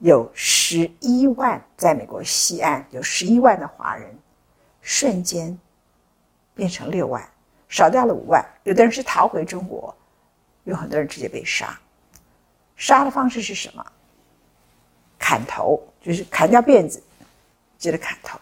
[0.00, 4.14] 有十一万，在美国西岸有十一万的华人，
[4.86, 5.58] 瞬间
[6.54, 7.28] 变成六万，
[7.68, 8.40] 少掉了五万。
[8.62, 9.92] 有的人是逃回中国，
[10.62, 11.76] 有很多人直接被杀。
[12.76, 13.84] 杀的方式是什么？
[15.18, 17.02] 砍头，就是砍掉辫子，
[17.76, 18.38] 接着砍头，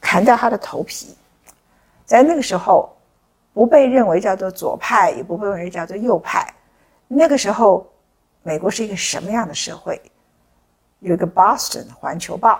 [0.00, 1.14] 砍掉他的头皮。
[2.06, 2.96] 在那个时候，
[3.52, 6.50] 不被认为叫做左派，也不被认为叫做右派。
[7.06, 7.86] 那个时候，
[8.42, 10.00] 美国是一个什么样的社会？
[11.00, 12.58] 有一个 Boston 环球报，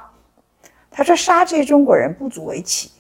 [0.97, 2.93] 他说杀这些中国人不足为奇，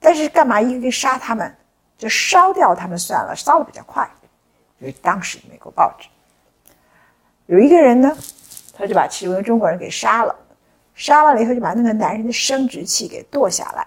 [0.00, 1.54] 但是干嘛一个个杀他们？
[1.96, 4.08] 就烧掉他们算了，烧的比较快。
[4.80, 6.08] 就是当时美国报纸。
[7.46, 8.16] 有一个人呢，
[8.72, 10.34] 他就把其中一个中国人给杀了，
[10.94, 13.86] 杀完了以后就把那个男人的生殖器给剁下来。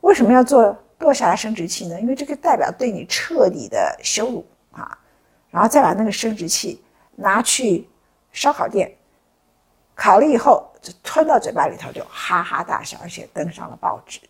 [0.00, 2.00] 为什么要做剁下来生殖器呢？
[2.00, 4.98] 因为这个代表对你彻底的羞辱啊！
[5.50, 6.82] 然后再把那个生殖器
[7.14, 7.88] 拿去
[8.32, 8.94] 烧烤店
[9.94, 14.20] 烤了以后，就吞到嘴巴里头，就哈哈大笑，而且登上了报纸。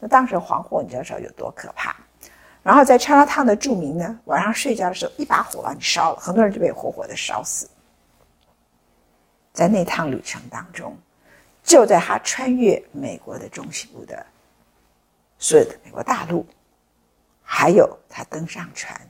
[0.00, 1.94] 那当时黄祸，你知道有多可怕？
[2.62, 7.68] 然后在 Chinatown 的著名呢，晚上睡觉的时候，一把火把你烧了，很多人就被活活的烧死。
[9.52, 10.96] 在那趟旅程当中，
[11.62, 14.24] 就在他穿越美国的中西部的
[15.38, 16.46] 所有的美国大陆，
[17.42, 19.00] 还有他登上船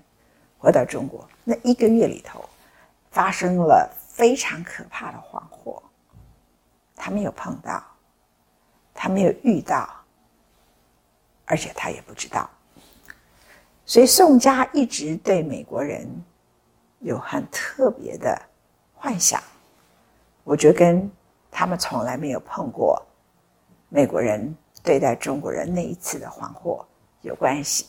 [0.58, 2.44] 回到中国那一个月里头，
[3.10, 5.82] 发生了非常可怕的黄祸。
[7.04, 7.82] 他没有碰到，
[8.94, 9.88] 他没有遇到。
[11.44, 12.48] 而且他也不知道，
[13.84, 16.08] 所以宋家一直对美国人
[17.00, 18.40] 有很特别的
[18.94, 19.42] 幻想。
[20.44, 21.10] 我觉得跟
[21.50, 23.04] 他们从来没有碰过
[23.88, 26.86] 美国人对待中国人那一次的黄祸
[27.20, 27.86] 有关系。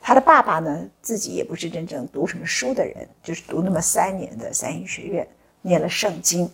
[0.00, 5.28] 他的爸爸呢，自己也不是真正读什么书的人，就是读那么三年的三一学院，
[5.60, 6.50] 念了圣经。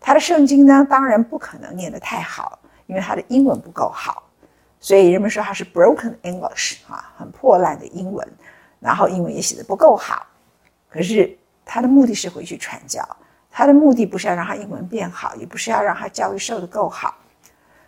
[0.00, 4.22] 他的圣经呢，当然不可能念得太好，因为他的英文不够好。
[4.80, 8.26] 所以人们说他是 broken English 啊，很破烂的英文，
[8.80, 10.26] 然后英文也写得不够好。
[10.88, 11.36] 可是
[11.66, 13.06] 他的目的是回去传教，
[13.50, 17.14] 他的目的不是要让他英文变好，也不是要让他教育受得够好。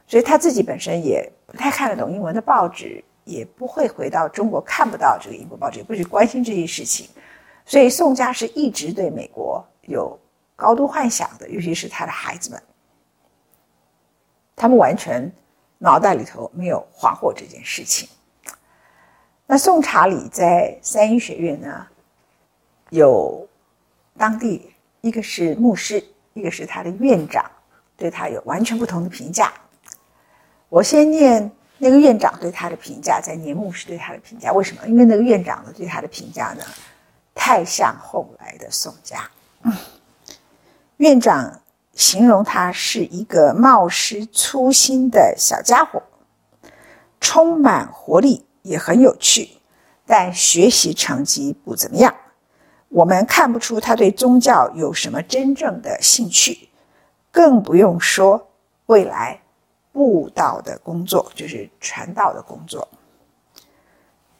[0.07, 7.09] 所以他自己本身也不太看得懂英文的报纸，也不会回到中国看不到这个英国报纸，也不去关心这些事情。
[7.65, 10.19] 所以宋家是一直对美国有
[10.57, 12.63] 高度幻想的，尤其是他的孩子们，
[14.57, 15.33] 他们完全。
[15.85, 18.09] 脑袋里头没有黄祸这件事情。
[19.47, 21.85] 那宋查理在三一学院呢，
[22.91, 23.49] 有
[24.17, 26.01] 当地一个是牧师，
[26.35, 27.51] 一个是他的院长，
[27.97, 29.53] 对他有完全不同的评价。
[30.69, 34.53] 我先念那个院长对他的评价，再念牧师对他的评价。
[34.53, 34.87] 为什么？
[34.87, 36.63] 因为那个院长呢对他的评价呢，
[37.35, 39.29] 太像后来的宋家。
[39.63, 39.73] 嗯，
[41.03, 41.59] 院长。
[41.95, 46.03] 形容他是一个冒失粗心的小家伙，
[47.21, 49.59] 充满活力，也很有趣，
[50.07, 52.15] 但学习成绩不怎么样。
[52.89, 56.71] 我们看不出他对宗教有什么真正的兴趣，
[57.31, 58.49] 更不用说
[58.87, 59.43] 未来
[59.93, 62.89] 布道的工作，就是传道的工作。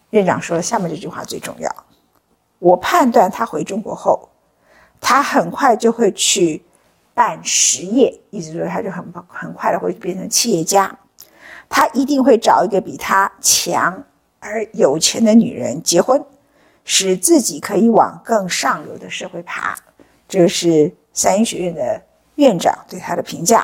[0.09, 1.71] 院长说了下面这句话最重要：
[2.59, 4.31] 我判断他回中国后，
[5.03, 6.65] 他很快就会去。
[7.15, 10.99] 办实业，意思说他就很很快的会变成企业家。
[11.69, 14.03] 他一定会找一个比他强
[14.41, 16.25] 而有钱的女人结婚，
[16.87, 19.77] 使自己可以往更上流的社会爬。
[20.27, 22.03] 这个是三一学院的
[22.37, 23.63] 院长对他的评价。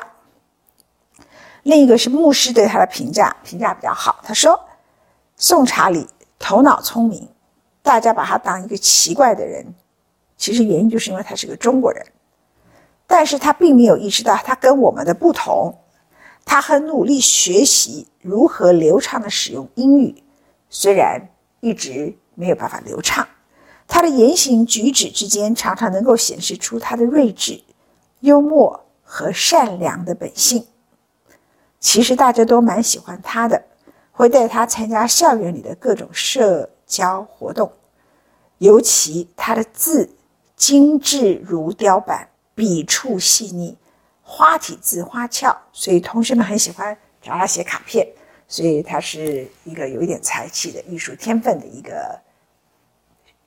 [1.63, 4.19] 另一个是牧师对他的评价，评价比较好。
[4.23, 4.63] 他说
[5.35, 7.27] ：“宋查理头脑聪明，
[7.81, 9.65] 大家把他当一个奇怪的人，
[10.39, 12.03] 其实原因就是因为他是个中国人。”
[13.05, 15.75] 但是他并没有意识到他跟我们的不同，
[16.45, 20.23] 他很努力学习如何流畅的使用英语，
[20.69, 21.19] 虽然
[21.59, 23.27] 一直没有办法流畅，
[23.87, 27.63] 他的言行举止之间常常能够显示出他的睿智、
[28.19, 30.67] 幽默和善良的本性。
[31.79, 33.59] 其实大家都蛮喜欢他的，
[34.11, 37.71] 会带他参加校园里的各种社交活动，
[38.59, 40.07] 尤其他的字
[40.59, 42.29] 精致如雕版。
[42.53, 43.77] 笔触细腻，
[44.21, 48.05] 花体字花俏，所以同学们很喜欢找他写卡片。
[48.49, 52.19] 所以他是一个有一点才气的艺术天分的一个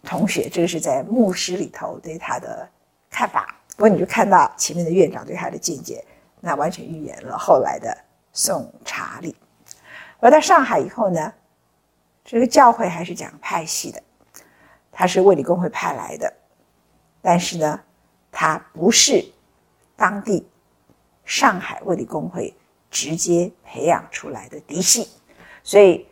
[0.02, 0.48] 同学。
[0.48, 2.66] 这个是在牧师里头对他的
[3.10, 3.54] 看法。
[3.76, 6.02] 不过你就看到前面的院长对他的见解，
[6.40, 7.94] 那完全预言了后来的
[8.32, 9.36] 宋查理。
[10.20, 11.30] 而到上海以后呢，
[12.24, 14.02] 这个教会还是讲派系的，
[14.90, 16.32] 他是卫理公会派来的，
[17.22, 17.80] 但是呢。
[18.34, 19.22] 他不是
[19.94, 20.48] 当地
[21.22, 22.52] 上海卫理公会
[22.90, 25.06] 直接培养出来的嫡系，
[25.62, 26.06] 所以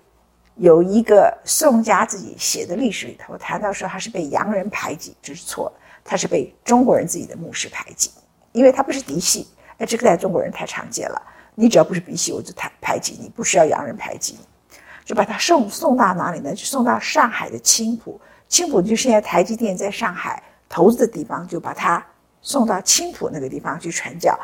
[0.56, 8.10] 有一个宋家自己写的历史里头谈到说他是被洋人排挤，这是错的，他是被中国人自己的牧师排挤，
[8.52, 9.48] 因为他不是嫡系，
[9.78, 11.20] 哎，这个在中国人太常见了，
[11.54, 16.54] 你只要不是嫡系，我就排排挤你，不需要洋人排挤你，就把他送送到哪里呢？
[16.54, 22.02] 就送到上海的青浦，青浦就是现在台积电在上海投资的地方，就把他。
[22.42, 24.34] 送到青浦那个地方去传教，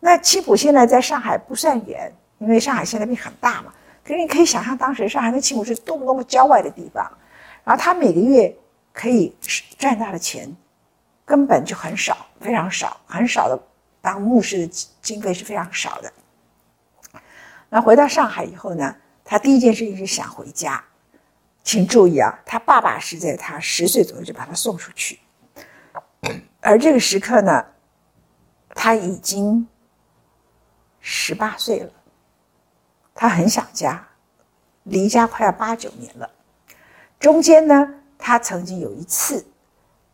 [0.00, 3.72] 那青浦现在在上海不算远，因为上海现在变很大嘛。
[4.02, 7.08] 可是你可以想象，当时上海的青浦是多么多么郊外的地方，
[7.62, 8.52] 然后他每个月
[8.92, 9.36] 可以
[9.78, 10.52] 赚到的钱
[11.24, 13.56] 根本就很少，非常少，很少的。
[14.00, 16.12] 当牧师的经费是非常少的。
[17.68, 20.82] 那回到上海以后呢，他第一件事情是想回家。
[21.62, 25.20] 请注意啊，他爸爸是在他十岁左右就把他送出去，
[26.60, 27.64] 而这个时刻呢，
[28.70, 29.66] 他已经
[31.00, 31.90] 十八岁了，
[33.14, 34.06] 他很想家，
[34.84, 36.30] 离家快要八九年了。
[37.18, 39.44] 中间呢，他曾经有一次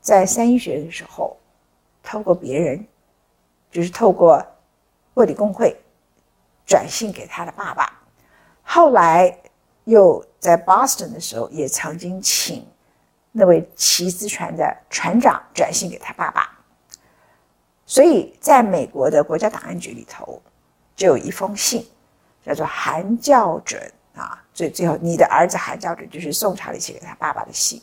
[0.00, 1.36] 在三一学院的时候，
[2.02, 2.86] 透过别人，
[3.70, 4.44] 就是透过
[5.14, 5.76] 卧底工会
[6.66, 7.92] 转信给他的爸爸，
[8.62, 9.36] 后来。
[9.84, 12.64] 又在 Boston 的时候，也曾经请
[13.32, 16.50] 那位骑资船的船长转信给他爸爸。
[17.86, 20.40] 所以，在美国的国家档案局里头，
[20.94, 21.84] 就有一封信，
[22.44, 23.80] 叫做韩教准
[24.14, 24.40] 啊。
[24.54, 27.82] 最最后，你的儿子韩教准就是宋查理写给他爸爸的信。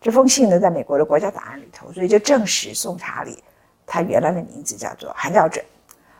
[0.00, 3.42] 这封信呢，在美国的国家档案里头，所以就证实宋查理
[3.86, 5.64] 他原来的名字叫做韩教准。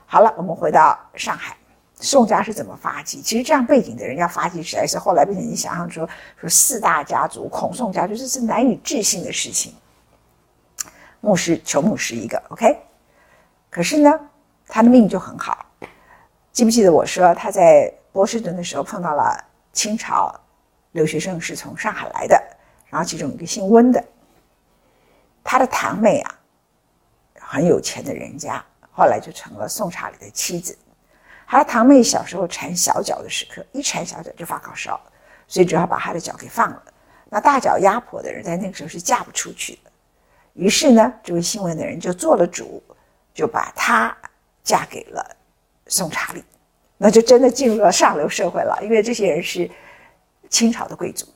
[0.07, 1.57] 好了，我们回到上海。
[2.01, 3.21] 宋家是怎么发迹？
[3.21, 6.09] 其实这样背景的人要发迹，实在是后来变成你想象说
[6.41, 9.75] 说四大家族孔宋家，就是是难以置信的事情。
[11.21, 12.77] 牧师穷牧师一个，OK。
[13.69, 14.11] 可是呢，
[14.67, 15.67] 他的命就很好。
[16.51, 19.39] 记不记得我说他在波士顿的时候碰到了
[19.73, 20.35] 清朝
[20.93, 22.43] 留学生，是从上海来的，
[22.89, 24.03] 然后其中一个姓温的，
[25.45, 26.35] 他的堂妹啊，
[27.39, 30.77] 很有钱的人家，后来就成了宋查理的妻子。
[31.51, 35.01] 他的堂妹小时候缠小脚的时刻，一缠小脚就发高烧，
[35.49, 36.81] 所以只好把他的脚给放了。
[37.29, 39.91] 那大脚压迫的人在那个时候是嫁不出去的，
[40.53, 42.81] 于是呢，这位姓温的人就做了主，
[43.35, 44.17] 就把她
[44.63, 45.37] 嫁给了
[45.89, 46.45] 宋查理，
[46.97, 49.69] 那就真的进入了上流社会了，因为这些人是
[50.49, 51.27] 清朝的贵族。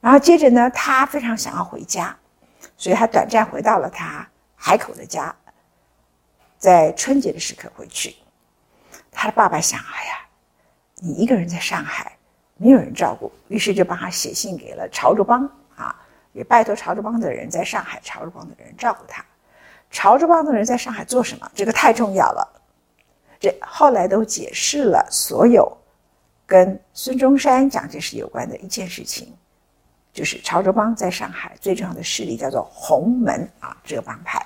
[0.00, 2.16] 然后接着呢，他非常想要回家，
[2.76, 5.34] 所以他短暂回到了他海口的家，
[6.56, 8.14] 在春节的时刻回去。
[9.12, 10.20] 他的爸爸想：“哎呀，
[10.96, 12.16] 你一个人在上海，
[12.56, 15.44] 没有人照顾，于是就帮他写信给了潮州帮
[15.76, 15.94] 啊，
[16.32, 19.24] 也拜托潮州帮的人在上海，潮州帮的人照顾他。
[19.90, 21.50] 潮州帮的人在上海做什么？
[21.54, 22.62] 这个太重要了。
[23.40, 25.76] 这后来都解释了所有
[26.46, 29.34] 跟孙中山蒋介石有关的一件事情，
[30.12, 34.40] 就是潮州帮在上海最重要的势力叫做洪门啊，这个帮派。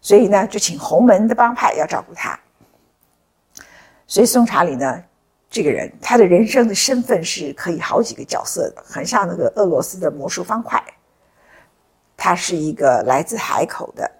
[0.00, 2.38] 所以呢，就请洪门的帮派要照顾他。”
[4.06, 5.02] 所以宋查理呢，
[5.50, 10.82] 这个人他的人生的身份是可以好几个角色的，很像那个俄罗斯的魔术方块。
[12.16, 14.10] 他是一个来自海口的，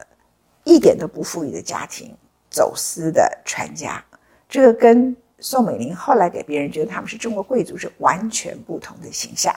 [0.64, 2.14] 一点都不富裕的家庭，
[2.51, 4.05] 走私的船家。
[4.49, 9.55] 这个跟宋美龄后来给别人觉得他们是中国贵族是完全不同的形象。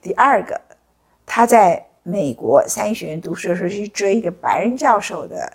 [0.00, 0.60] 第二个，
[1.26, 5.52] 他在美国三一学院读书的时候去追一个白人教授的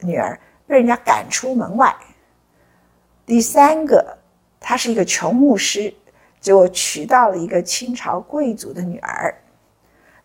[0.00, 1.94] 女儿，被人家赶出门外。
[3.24, 4.18] 第三个，
[4.58, 5.94] 他是一个穷牧师，
[6.40, 9.34] 结果娶到了一个清朝贵族的女儿。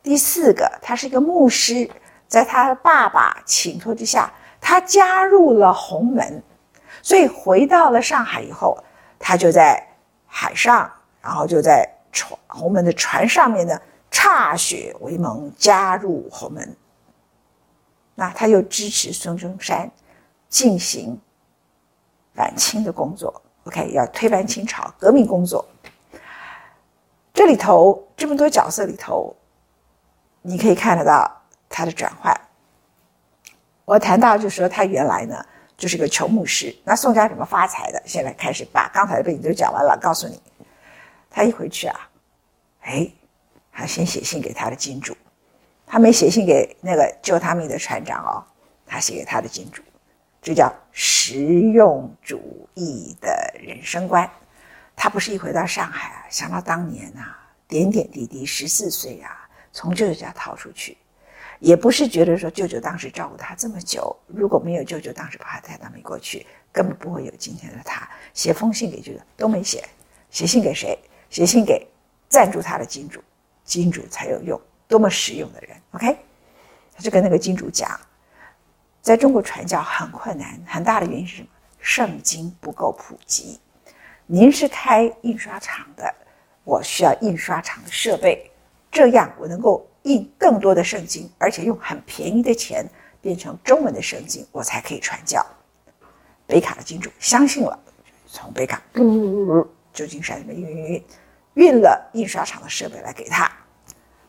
[0.02, 1.90] 第四个，他是一个牧师，
[2.28, 6.42] 在他的爸爸请托之下，他加入了洪门，
[7.02, 8.84] 所以回到了上海以后，
[9.20, 9.86] 他就在
[10.26, 10.92] 海上，
[11.22, 13.80] 然后就在船洪门的船上面呢，
[14.10, 16.76] 歃血为盟，加入洪门。
[18.16, 19.92] 那他又支持孙中山
[20.50, 21.22] 进行。
[22.38, 25.68] 反清的工作，OK，要推翻清朝革命工作。
[27.34, 29.36] 这里头这么多角色里头，
[30.44, 31.30] 你可以看得到
[31.68, 32.40] 他的转换。
[33.86, 35.44] 我谈到就是说，他原来呢
[35.76, 36.76] 就是个穷牧师。
[36.84, 38.00] 那宋家怎么发财的？
[38.06, 40.40] 现在开始把刚才的背景都讲完了，告诉你。
[41.32, 42.10] 他一回去啊，
[42.82, 43.10] 哎，
[43.72, 45.18] 他先写信给他的金主，
[45.88, 48.46] 他没写信给那个救他命的船长哦，
[48.86, 49.82] 他写给他的金主。
[50.40, 54.28] 这叫实用主义的人生观。
[54.96, 57.38] 他不是一回到上海啊，想到当年啊，
[57.68, 60.98] 点点滴滴，十四岁啊，从舅舅家逃出去，
[61.60, 68.10] 也不是觉得说舅舅当时照顾他这么久，如果没有舅舅当时把他带到美国去，根本不会有今天的他。
[68.34, 69.88] 写封信给舅舅都没写，
[70.32, 70.98] 写信给谁？
[71.30, 71.88] 写信给
[72.28, 73.24] 赞助他的金主，
[73.64, 75.78] 金主才有用，多么实用的人。
[75.92, 76.18] OK，
[76.96, 77.88] 他就跟那个金主讲。
[79.08, 81.48] 在中国传教很困难，很大的原因是什么？
[81.80, 83.58] 圣经不够普及。
[84.26, 86.14] 您是开印刷厂的，
[86.66, 88.52] 我需要印刷厂的设备，
[88.92, 92.86] 这样我能够印更多的圣经，而且用很便宜的钱
[93.22, 95.42] 变成中文的圣经，我才可以传教。
[96.46, 97.80] 北卡的金主相信了，
[98.26, 98.82] 从北卡，
[99.94, 101.04] 旧金山那边运运运，
[101.54, 103.50] 运了印刷厂的设备来给他。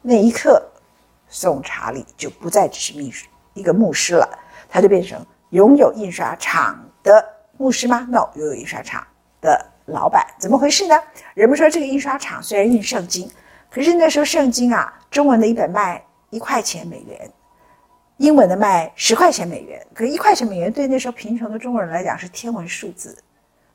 [0.02, 0.64] 那一刻，
[1.28, 4.38] 宋查理就不再只是秘书一个牧师了，
[4.68, 7.24] 他就变成拥有印刷厂的
[7.56, 9.06] 牧师吗？No，拥有印刷厂
[9.40, 10.26] 的老板。
[10.38, 11.00] 怎么回事呢？
[11.34, 13.30] 人们说这个印刷厂虽然印圣经，
[13.70, 17.30] 可是那时候圣经啊，中文的一本卖一块钱美元。
[18.18, 23.16] 英文的卖十块钱美元，可一块钱美元对那时候贫穷的中国人来讲是天文数字，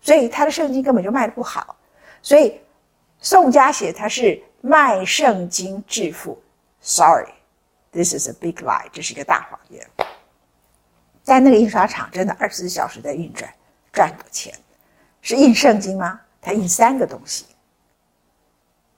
[0.02, 1.78] 所以他的圣经根本就卖的不好。
[2.22, 2.60] 所以
[3.20, 6.38] 宋家写他是卖圣经致富
[6.82, 9.88] ，Sorry，this is a big lie，这是一个大谎言。
[11.26, 13.51] 但那个印刷厂真的二十四小时在运转，
[13.91, 14.53] 赚的钱
[15.21, 16.19] 是印圣经吗？
[16.41, 17.45] 他印三个东西，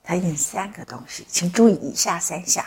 [0.03, 2.65] 他印三个东西，请注意以下三项。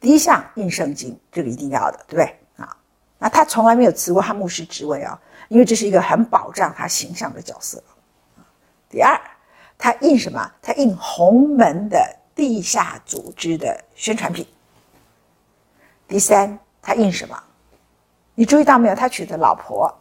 [0.00, 2.76] 第一项印圣经，这个一定要的，对不对啊？
[3.18, 7.82] 那他从来没有辞过他牧师职位啊，因为这是一个很保障他形象的角色。
[8.88, 9.20] 第二，
[9.76, 10.50] 他印什么？
[10.62, 14.46] 他印洪门的地下组织的宣传品。
[16.08, 17.40] 第三，他印什么？
[18.34, 18.94] 你注意到没有？
[18.94, 19.94] 他娶的老婆，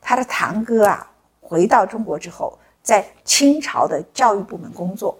[0.00, 1.10] 他的堂哥啊，
[1.40, 5.18] 回到中国之后，在清朝的教育部门工作。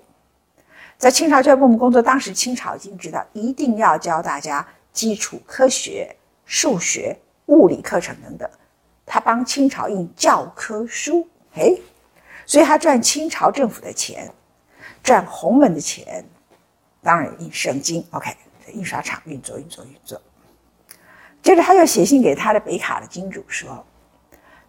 [0.99, 6.15] 在清朝教育部门工作，当时清朝已经知道一定要教大家基础科学、
[6.45, 7.17] 数学、
[7.47, 8.51] 物理课程等等。
[9.07, 11.81] 他帮清朝印教科书，诶，
[12.45, 14.31] 所以他赚清朝政府的钱，
[15.03, 16.23] 赚洪门的钱，
[17.03, 18.05] 当然印圣经。
[18.11, 18.37] OK，
[18.75, 20.21] 印刷厂运作、运作、运作。
[21.43, 23.85] 接着他又写信给他的北卡的金主说：“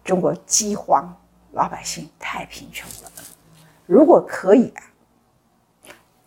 [0.04, 1.14] 中国饥荒，
[1.52, 3.12] 老百姓太贫穷了，
[3.86, 4.82] 如果可以啊。”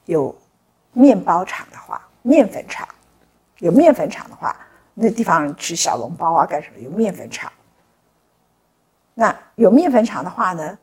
[0.06, 0.36] 有
[0.91, 2.86] 面包厂的话，面粉厂
[3.60, 4.54] 有面粉厂的话，
[4.94, 6.80] 那地方吃小笼包啊干什么？
[6.80, 7.50] 有面粉厂，
[9.14, 10.78] 那有面粉厂的话呢，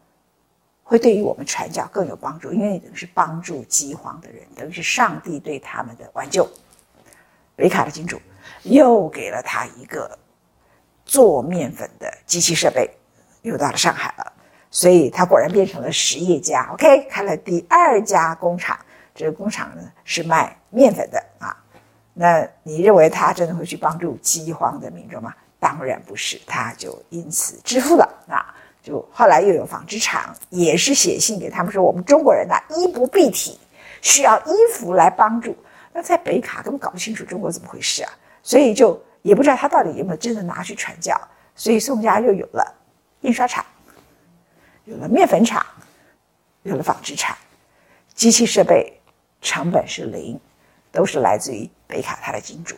[0.82, 6.48] 会对于我们传教更有帮助，因为等于是帮助饥荒的人，等于是上帝对他们的挽救。
[7.54, 8.18] 北卡的金主
[8.62, 10.18] 又给了他一个
[11.04, 12.90] 做面粉的机器设备，
[13.42, 14.32] 又到了上海了，
[14.70, 16.68] 所以他果然变成了实业家。
[16.72, 18.78] OK，开了第二家工厂。
[19.12, 21.54] 这个工厂呢是卖面粉的啊，
[22.14, 25.34] 那你认为他真的会去帮助饥荒的民众吗？
[25.58, 28.54] 当然不是，他就因此致富了啊。
[28.82, 33.58] 就后来又有纺织厂，也是写信给他们说，我们中国人呐、衣不蔽体，
[34.00, 35.54] 需要衣服来帮助。
[35.92, 38.10] 那在北卡根本搞不清楚中国怎么回事啊，
[38.50, 41.16] 所以就也不知道他到底有没有真的拿去传教。
[41.54, 42.74] 所以宋家又有了
[43.20, 43.64] 印刷厂，
[44.86, 45.64] 有了面粉厂，
[46.64, 47.36] 有了纺织厂，
[48.12, 48.92] 机器设备。
[49.40, 50.38] 成本是零，
[50.92, 52.76] 都是来自于北卡他的金主，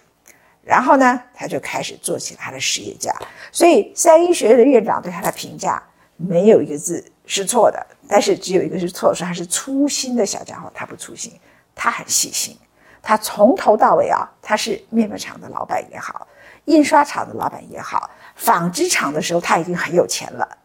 [0.62, 3.12] 然后呢，他就开始做起他的实业家。
[3.50, 5.82] 所以三一学院的院长对他的评价
[6.16, 10.70] 没有一个字是错的，但是只有一个是错，说他是粗心的小家伙。
[10.72, 11.32] 他不粗心，
[11.74, 12.56] 他很细心。
[13.02, 16.26] 他从头到尾啊，他是面粉厂的老板也好，
[16.66, 20.56] 印刷厂的老板也好，纺织厂的时候他已经很有钱了，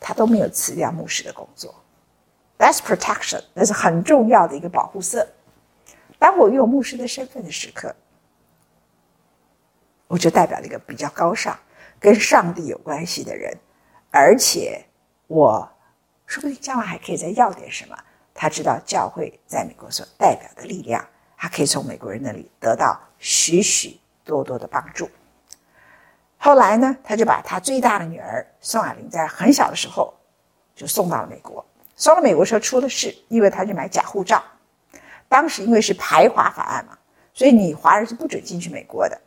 [0.00, 1.74] 他都没有辞掉牧师的工作。
[2.56, 5.28] That's protection，那是很重要的一个保护色。
[6.18, 7.94] 当我有牧师的身份的时刻，
[10.06, 11.58] 我就代表了一个比较高尚、
[12.00, 13.54] 跟上帝有关系的人，
[14.10, 14.82] 而且
[15.26, 15.68] 我
[16.24, 17.98] 说不定将来还可以再要点什么。
[18.32, 21.06] 他知道教会在美国所代表的力量，
[21.44, 25.10] 他可以从美国人那里得到许许多多的帮助。
[26.38, 30.14] 后来呢，他就把他最大的女儿宋霭龄在很小的时候
[30.74, 31.62] 就送到了美国。
[31.96, 34.42] 送到美国时候出了事，因为他去买假护照。
[35.28, 36.96] 当时因为是排华法案嘛，
[37.34, 39.20] 所以你华人是不准进去美国的。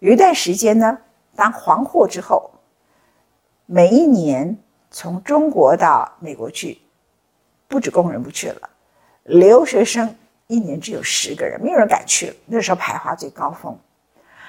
[0.00, 0.98] 有一段时间呢，
[1.36, 2.50] 当黄祸之后，
[3.64, 4.58] 每一年
[4.90, 6.78] 从中国到美国去，
[7.68, 8.68] 不止工人不去了，
[9.22, 10.12] 留学生
[10.48, 12.34] 一年只有十个人，没有人敢去了。
[12.46, 13.78] 那时候排华最高峰，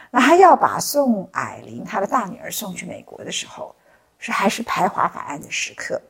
[0.09, 3.75] 那还要把宋霭龄他的大女儿送去美国的时候，
[4.17, 6.01] 是还是排华法案的时刻。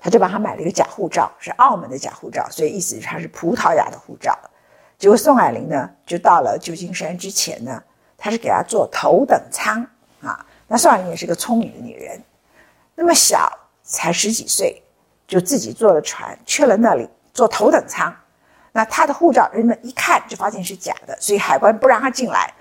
[0.00, 4.34] 他就帮他买了一个假护照，是澳门的假护照，所以意思是他是葡萄牙的护照。
[4.96, 7.82] 结果宋霭龄呢，就到了旧金山之前呢，
[8.16, 9.86] 他是给他坐头等舱
[10.22, 10.46] 啊。
[10.66, 12.22] 那宋霭龄也是个聪明的女人，
[12.94, 13.52] 那么小
[13.82, 14.82] 才十几岁，
[15.26, 18.14] 就自己坐了船去了那里坐头等舱。
[18.76, 22.52] 那他的护照人们一看就发现是假的，所以海关不让他进来。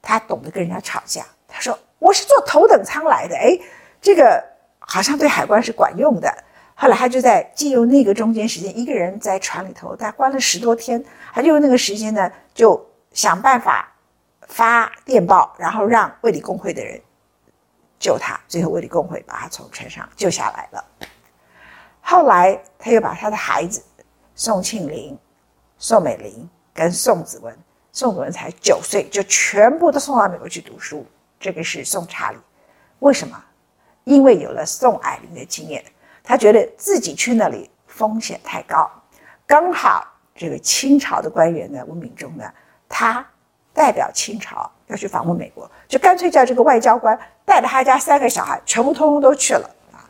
[0.00, 3.58] 他懂得跟人家吵架，他说：“我是坐头等舱来的。”哎，
[4.00, 4.40] 这个
[4.78, 6.32] 好像对海关是管用的。
[6.76, 12.80] 后来他就在借用那个中间时间，一个人在船里头，他关了十多天，他就用那个时间呢，就
[13.12, 13.92] 想办法
[14.46, 17.00] 发电报，然后让卫理公会的人
[17.98, 18.38] 救他。
[18.46, 20.84] 最后卫理公会把他从船上救下来了。
[22.00, 23.82] 后来他又把他的孩子
[24.34, 25.18] 宋庆龄、
[25.78, 27.56] 宋美龄跟宋子文，
[27.92, 31.04] 宋子文才九岁，就全部都送到美国去读书。
[31.38, 32.38] 这个是宋查理，
[33.00, 33.42] 为什么？
[34.04, 35.84] 因为有了宋霭龄的经验，
[36.22, 38.90] 他觉得自己去那里风险太高。
[39.46, 42.44] 刚好这个清朝的官员呢，温秉忠呢，
[42.88, 43.26] 他
[43.72, 50.04] 代表清朝要去访问美国，就干脆叫这个外交官带着他家三个小孩，全部通通都去了啊。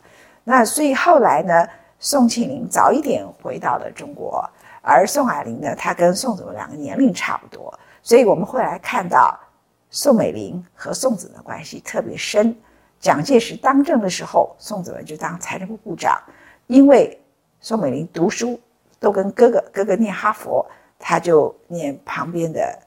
[0.44, 1.66] 那所以后来呢，
[1.98, 4.48] 宋庆龄早一点回到了中国，
[4.86, 7.72] 而宋霭龄呢，她跟宋子文两个年龄差不多，
[8.02, 9.38] 所以我们会来看到
[9.88, 12.54] 宋美龄和宋子文的关系特别深。
[13.00, 16.22] 蒋介石当政的时候，宋子文就当财政部部长，
[16.66, 17.18] 因为
[17.60, 18.60] 宋美龄读书
[19.00, 20.64] 都跟哥哥，哥哥念哈佛，
[20.98, 22.78] 他就念旁边的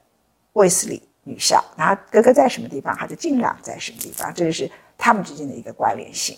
[0.52, 6.36] 卫斯理女校，然后哥哥在什么地方，他就尽量在什么地方，这就是他们之间的一个关联性。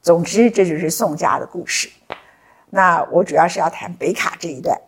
[0.00, 1.90] 总之，这就是宋家的故事。
[2.70, 4.80] 那我主要是要谈北卡这一段。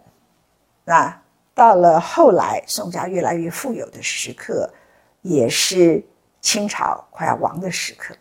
[0.85, 1.23] 那
[1.55, 4.73] 到了后来，宋家越来越富有的时刻，
[5.21, 6.03] 也是。
[6.45, 8.17] 清朝快要亡的时刻，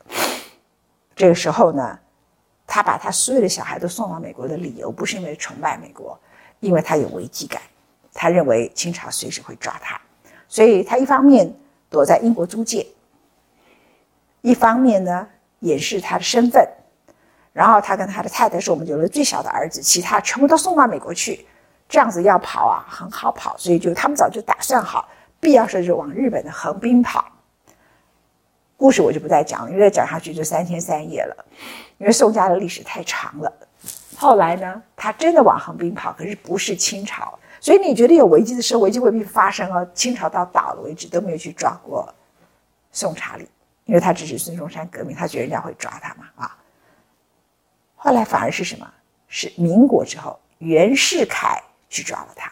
[1.16, 1.98] 这个时候呢，
[2.68, 6.16] 他把他所有的小孩都送往美国的理由，不是因为崇拜美国，
[6.60, 7.60] 因为他有危机感，
[8.14, 10.00] 他认为清朝随时会抓他，
[10.48, 11.52] 所以他一方面
[11.90, 12.86] 躲在英国租界，
[14.42, 15.28] 一方面呢
[15.62, 16.64] 掩饰他的身份，
[17.54, 21.46] 然后他跟他的太太是：“我们有了最小的儿子，其他全部都送到美国去，
[21.90, 25.08] 这样子要跑啊，很好跑。”所以就他们早就打算好，
[25.40, 27.26] 必要时就往日本的横滨跑。
[28.78, 31.46] 故事我就不再讲了，因为再讲下去就三天三夜了。
[31.98, 33.54] 因为宋家的历史太长了。
[34.16, 37.38] 后来呢，他真的往横滨跑，可是不是清朝。
[37.60, 39.88] 所以你觉得有危机的时候，危机未必发生哦。
[39.94, 42.12] 清朝到倒了为止都没有去抓过
[42.92, 43.48] 宋查理，
[43.86, 46.58] 因为他只是孙中山革命，他觉得人家会抓他嘛啊。
[48.04, 48.92] 后来反而是什么？
[49.28, 52.52] 是民国之后，袁世凯去抓了他。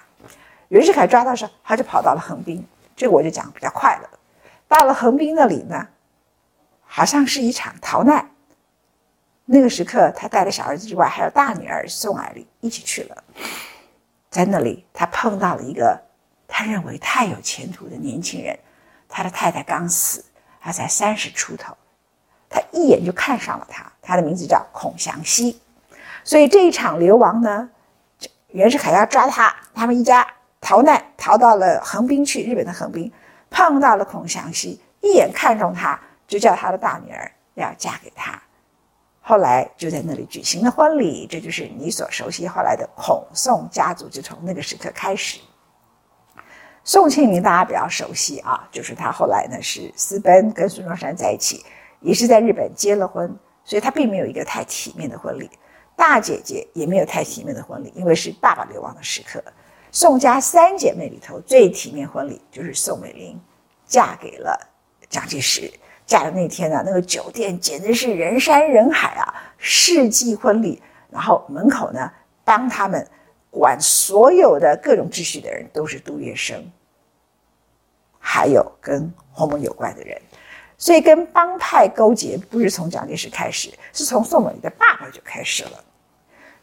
[0.67, 2.63] 袁世凯抓到时候，他就跑到了横滨。
[2.95, 4.09] 这个我就讲比较快了。
[4.67, 5.87] 到了横滨那里呢？
[6.85, 8.29] 好像是一场逃难。
[9.45, 13.23] 那个时刻，他带着小儿子之外，还有大女儿宋霭龄一起去了。
[14.29, 15.99] 在那里，他碰到了一个
[16.47, 18.55] 他认为太有前途的年轻人。
[19.07, 20.23] 他的太太刚死，
[20.61, 21.75] 他才三十出头，
[22.49, 23.85] 他一眼就看上了他。
[24.01, 25.59] 他的名字叫孔祥熙。
[26.23, 27.69] 所以这一场流亡呢，
[28.47, 30.27] 袁世凯要抓他，他们一家
[30.59, 33.11] 逃难，逃到了横滨去，日本的横滨，
[33.49, 35.99] 碰到了孔祥熙，一眼看中他。
[36.27, 38.39] 就叫他的大女儿要嫁给他，
[39.19, 41.25] 后来就在那里举行了婚礼。
[41.25, 45.39] 这就是你所熟悉后来的孔宋家族，就从那个时刻开始。
[46.83, 51.65] 宋庆龄大家比较熟悉啊，就是他后来呢是私奔跟孙中山在一起，
[52.01, 53.33] 也是在日本结了婚，
[53.63, 55.49] 所以他并没有一个太体面的婚礼。
[55.95, 59.43] 大姐姐也没有太体面的婚礼，因为是爸爸流亡的时刻。
[59.91, 63.39] 宋家三姐妹里头最体面婚礼就是宋美龄
[63.85, 64.57] 嫁给了
[65.09, 65.71] 蒋介石。
[66.05, 70.81] 嫁的那天呢、那个酒店简直是人山人海啊，世纪婚礼。
[71.11, 72.11] 然后门口呢，
[72.43, 73.05] 帮他们
[73.51, 76.63] 管所有的各种秩序的人都是杜月笙，
[78.19, 80.21] 还有跟鸿门有关的人。
[80.79, 85.83] 所以跟帮派勾结不是从蒋介石开始，是从宋美龄的爸爸就开始了。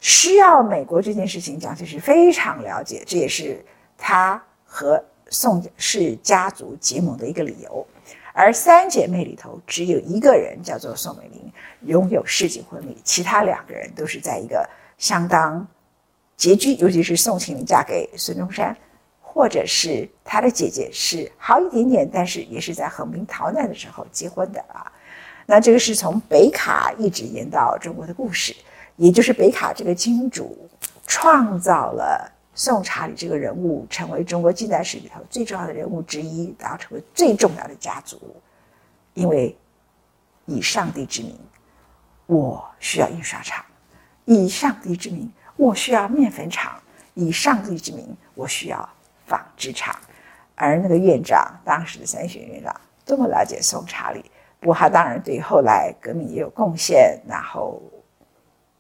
[0.01, 3.62] 需要美国这件事情，蒋介石非常了解，这也是
[3.99, 7.87] 他和宋氏家族结盟的一个理由。
[8.33, 11.53] 而三姐妹里头，只有一个人叫做宋美龄，
[11.83, 15.67] 拥有世纪婚礼，其他两个人都是在一个相当
[16.39, 18.77] 拮据，尤其是宋庆龄嫁给孙中山，
[19.37, 24.91] 或者是他的姐姐是好一点点，但是也是在横滨逃难的时候结婚的啊。
[25.45, 28.57] 那这个是从北卡一直延到中国的故事，
[28.97, 30.66] 也就是北卡这个金主
[31.07, 32.32] 创造了。
[32.55, 38.18] 宋查理这个人物成为中国近代史里头最重要的人物之一，然后成为最重要的家族，
[39.12, 39.55] 因为
[40.47, 41.39] 以上帝之名，
[42.24, 43.62] 我需要印刷厂；
[44.24, 46.80] 以上帝之名，我需要面粉厂；
[47.12, 48.89] 以上帝之名，我需要
[49.27, 49.95] 纺织厂。
[50.55, 52.74] 而那个院长，当时的三学院长，
[53.05, 54.24] 多么了解宋查理！
[54.59, 57.20] 不过他当然对后来革命也有贡献。
[57.29, 57.83] 然后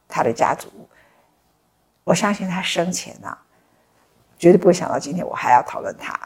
[0.08, 0.68] 他的家族，
[2.02, 3.36] 我相信他生前呢、
[4.38, 6.18] 绝对不会想到今天我还要讨论他，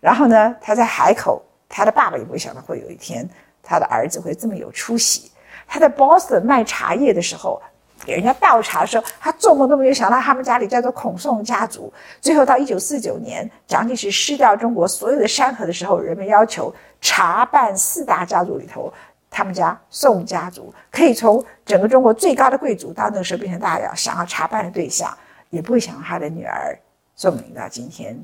[0.00, 3.28] 然后呢，他在海口，他的爸爸也不会想到会有一天
[3.62, 5.30] 他的儿子会这么有出息。
[5.66, 7.60] 他在 Boston 卖茶叶的时候，
[8.06, 11.92] 给人家倒茶的时候，他做梦都没有想到他们家里叫做孔宋家族。
[12.20, 18.92] 最后到一九四九年，蒋介石失掉中国所有的山河的时候，人们要求查办四大家族里头，
[19.28, 25.12] 他们家宋家族可以从整个中国最高的贵族到那个时候变成大家想要查办的对象。
[25.50, 26.76] 也不会想到他的女儿
[27.14, 28.18] 宋美龄到今天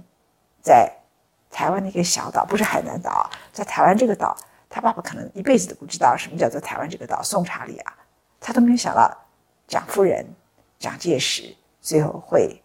[0.61, 0.93] 在
[1.53, 4.37] 台湾的一个小岛，不是海南岛，在台湾这个岛，
[4.68, 7.22] 他爸爸可能一辈子都不知道什么叫做台湾这个岛。
[7.22, 7.95] 宋查理啊，
[8.41, 9.09] 他都没有想到
[9.73, 10.23] 蒋夫人、
[10.79, 12.61] 蒋介石最后会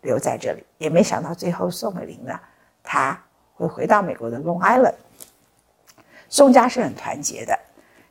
[0.00, 2.40] 留在这里，也没想到最后宋美龄呢，
[2.82, 3.16] 她
[3.54, 4.96] 会回到美国的 Long Island。
[6.28, 7.56] 宋家是很团结的。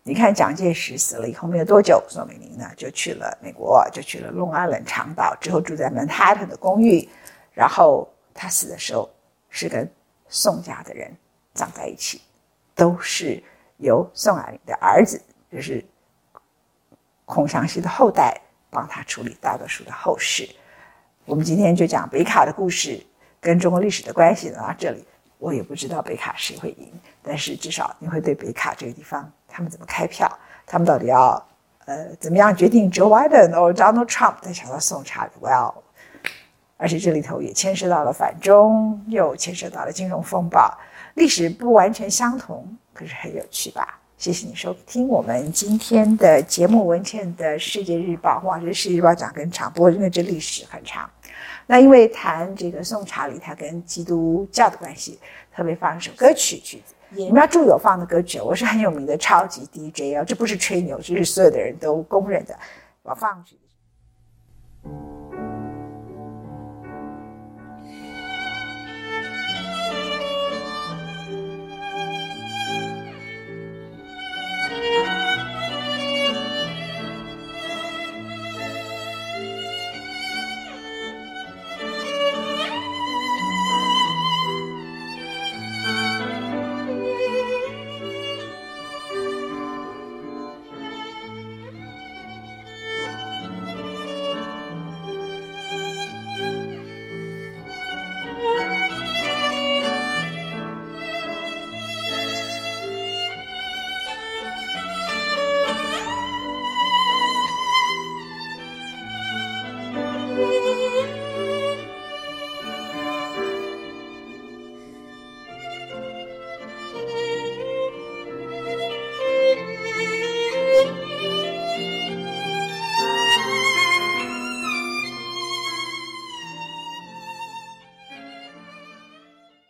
[0.04, 7.10] 你看，蒋介石死了以后没有多久，宋美龄呢就去了美国，就去了 Long Island 长岛，之后住在 Manhattan 的公寓。
[7.52, 9.10] 然后他死的时候
[9.50, 9.92] 是跟
[10.30, 11.14] 宋家的人
[11.54, 12.22] 葬在一起，
[12.74, 13.44] 都是
[13.80, 15.22] 由宋霭龄的儿子，
[15.52, 15.84] 就是
[17.30, 18.36] 孔祥熙的后代
[18.72, 20.50] 帮他处理大多数的后事。
[21.26, 23.00] 我们今天就讲北卡的故事
[23.40, 25.06] 跟中国历史的关系到这里。
[25.38, 30.28] 我也不知道北卡谁会赢，但是至少你会对北卡这个地方他们怎么开票，
[30.66, 31.48] 他们到底要
[31.86, 34.38] 呃怎么样决定 Joe Biden 或 Donald Trump？
[34.42, 35.76] 再想到宋查，Well，
[36.78, 40.76] 而且这里头也牵涉到了反中，又牵涉到了金融风暴，
[41.14, 43.99] 历史不完全相同，可是很有趣吧？
[44.20, 51.10] 谢谢你收听我们今天的节目，文倩的世界日报，哇，这世界日报讲更长，不过因为这历史很长。
[51.66, 55.18] 那因为谈这个宋查理，他跟基督教的关系，
[55.56, 56.94] 特别放一首歌曲曲子。
[57.12, 62.54] 你们要注意我放的歌曲，我是很有名的超级 DJ 哦，这不是吹牛，这是所有的人都公认的。
[63.04, 63.56] 我放曲
[64.84, 64.90] 子。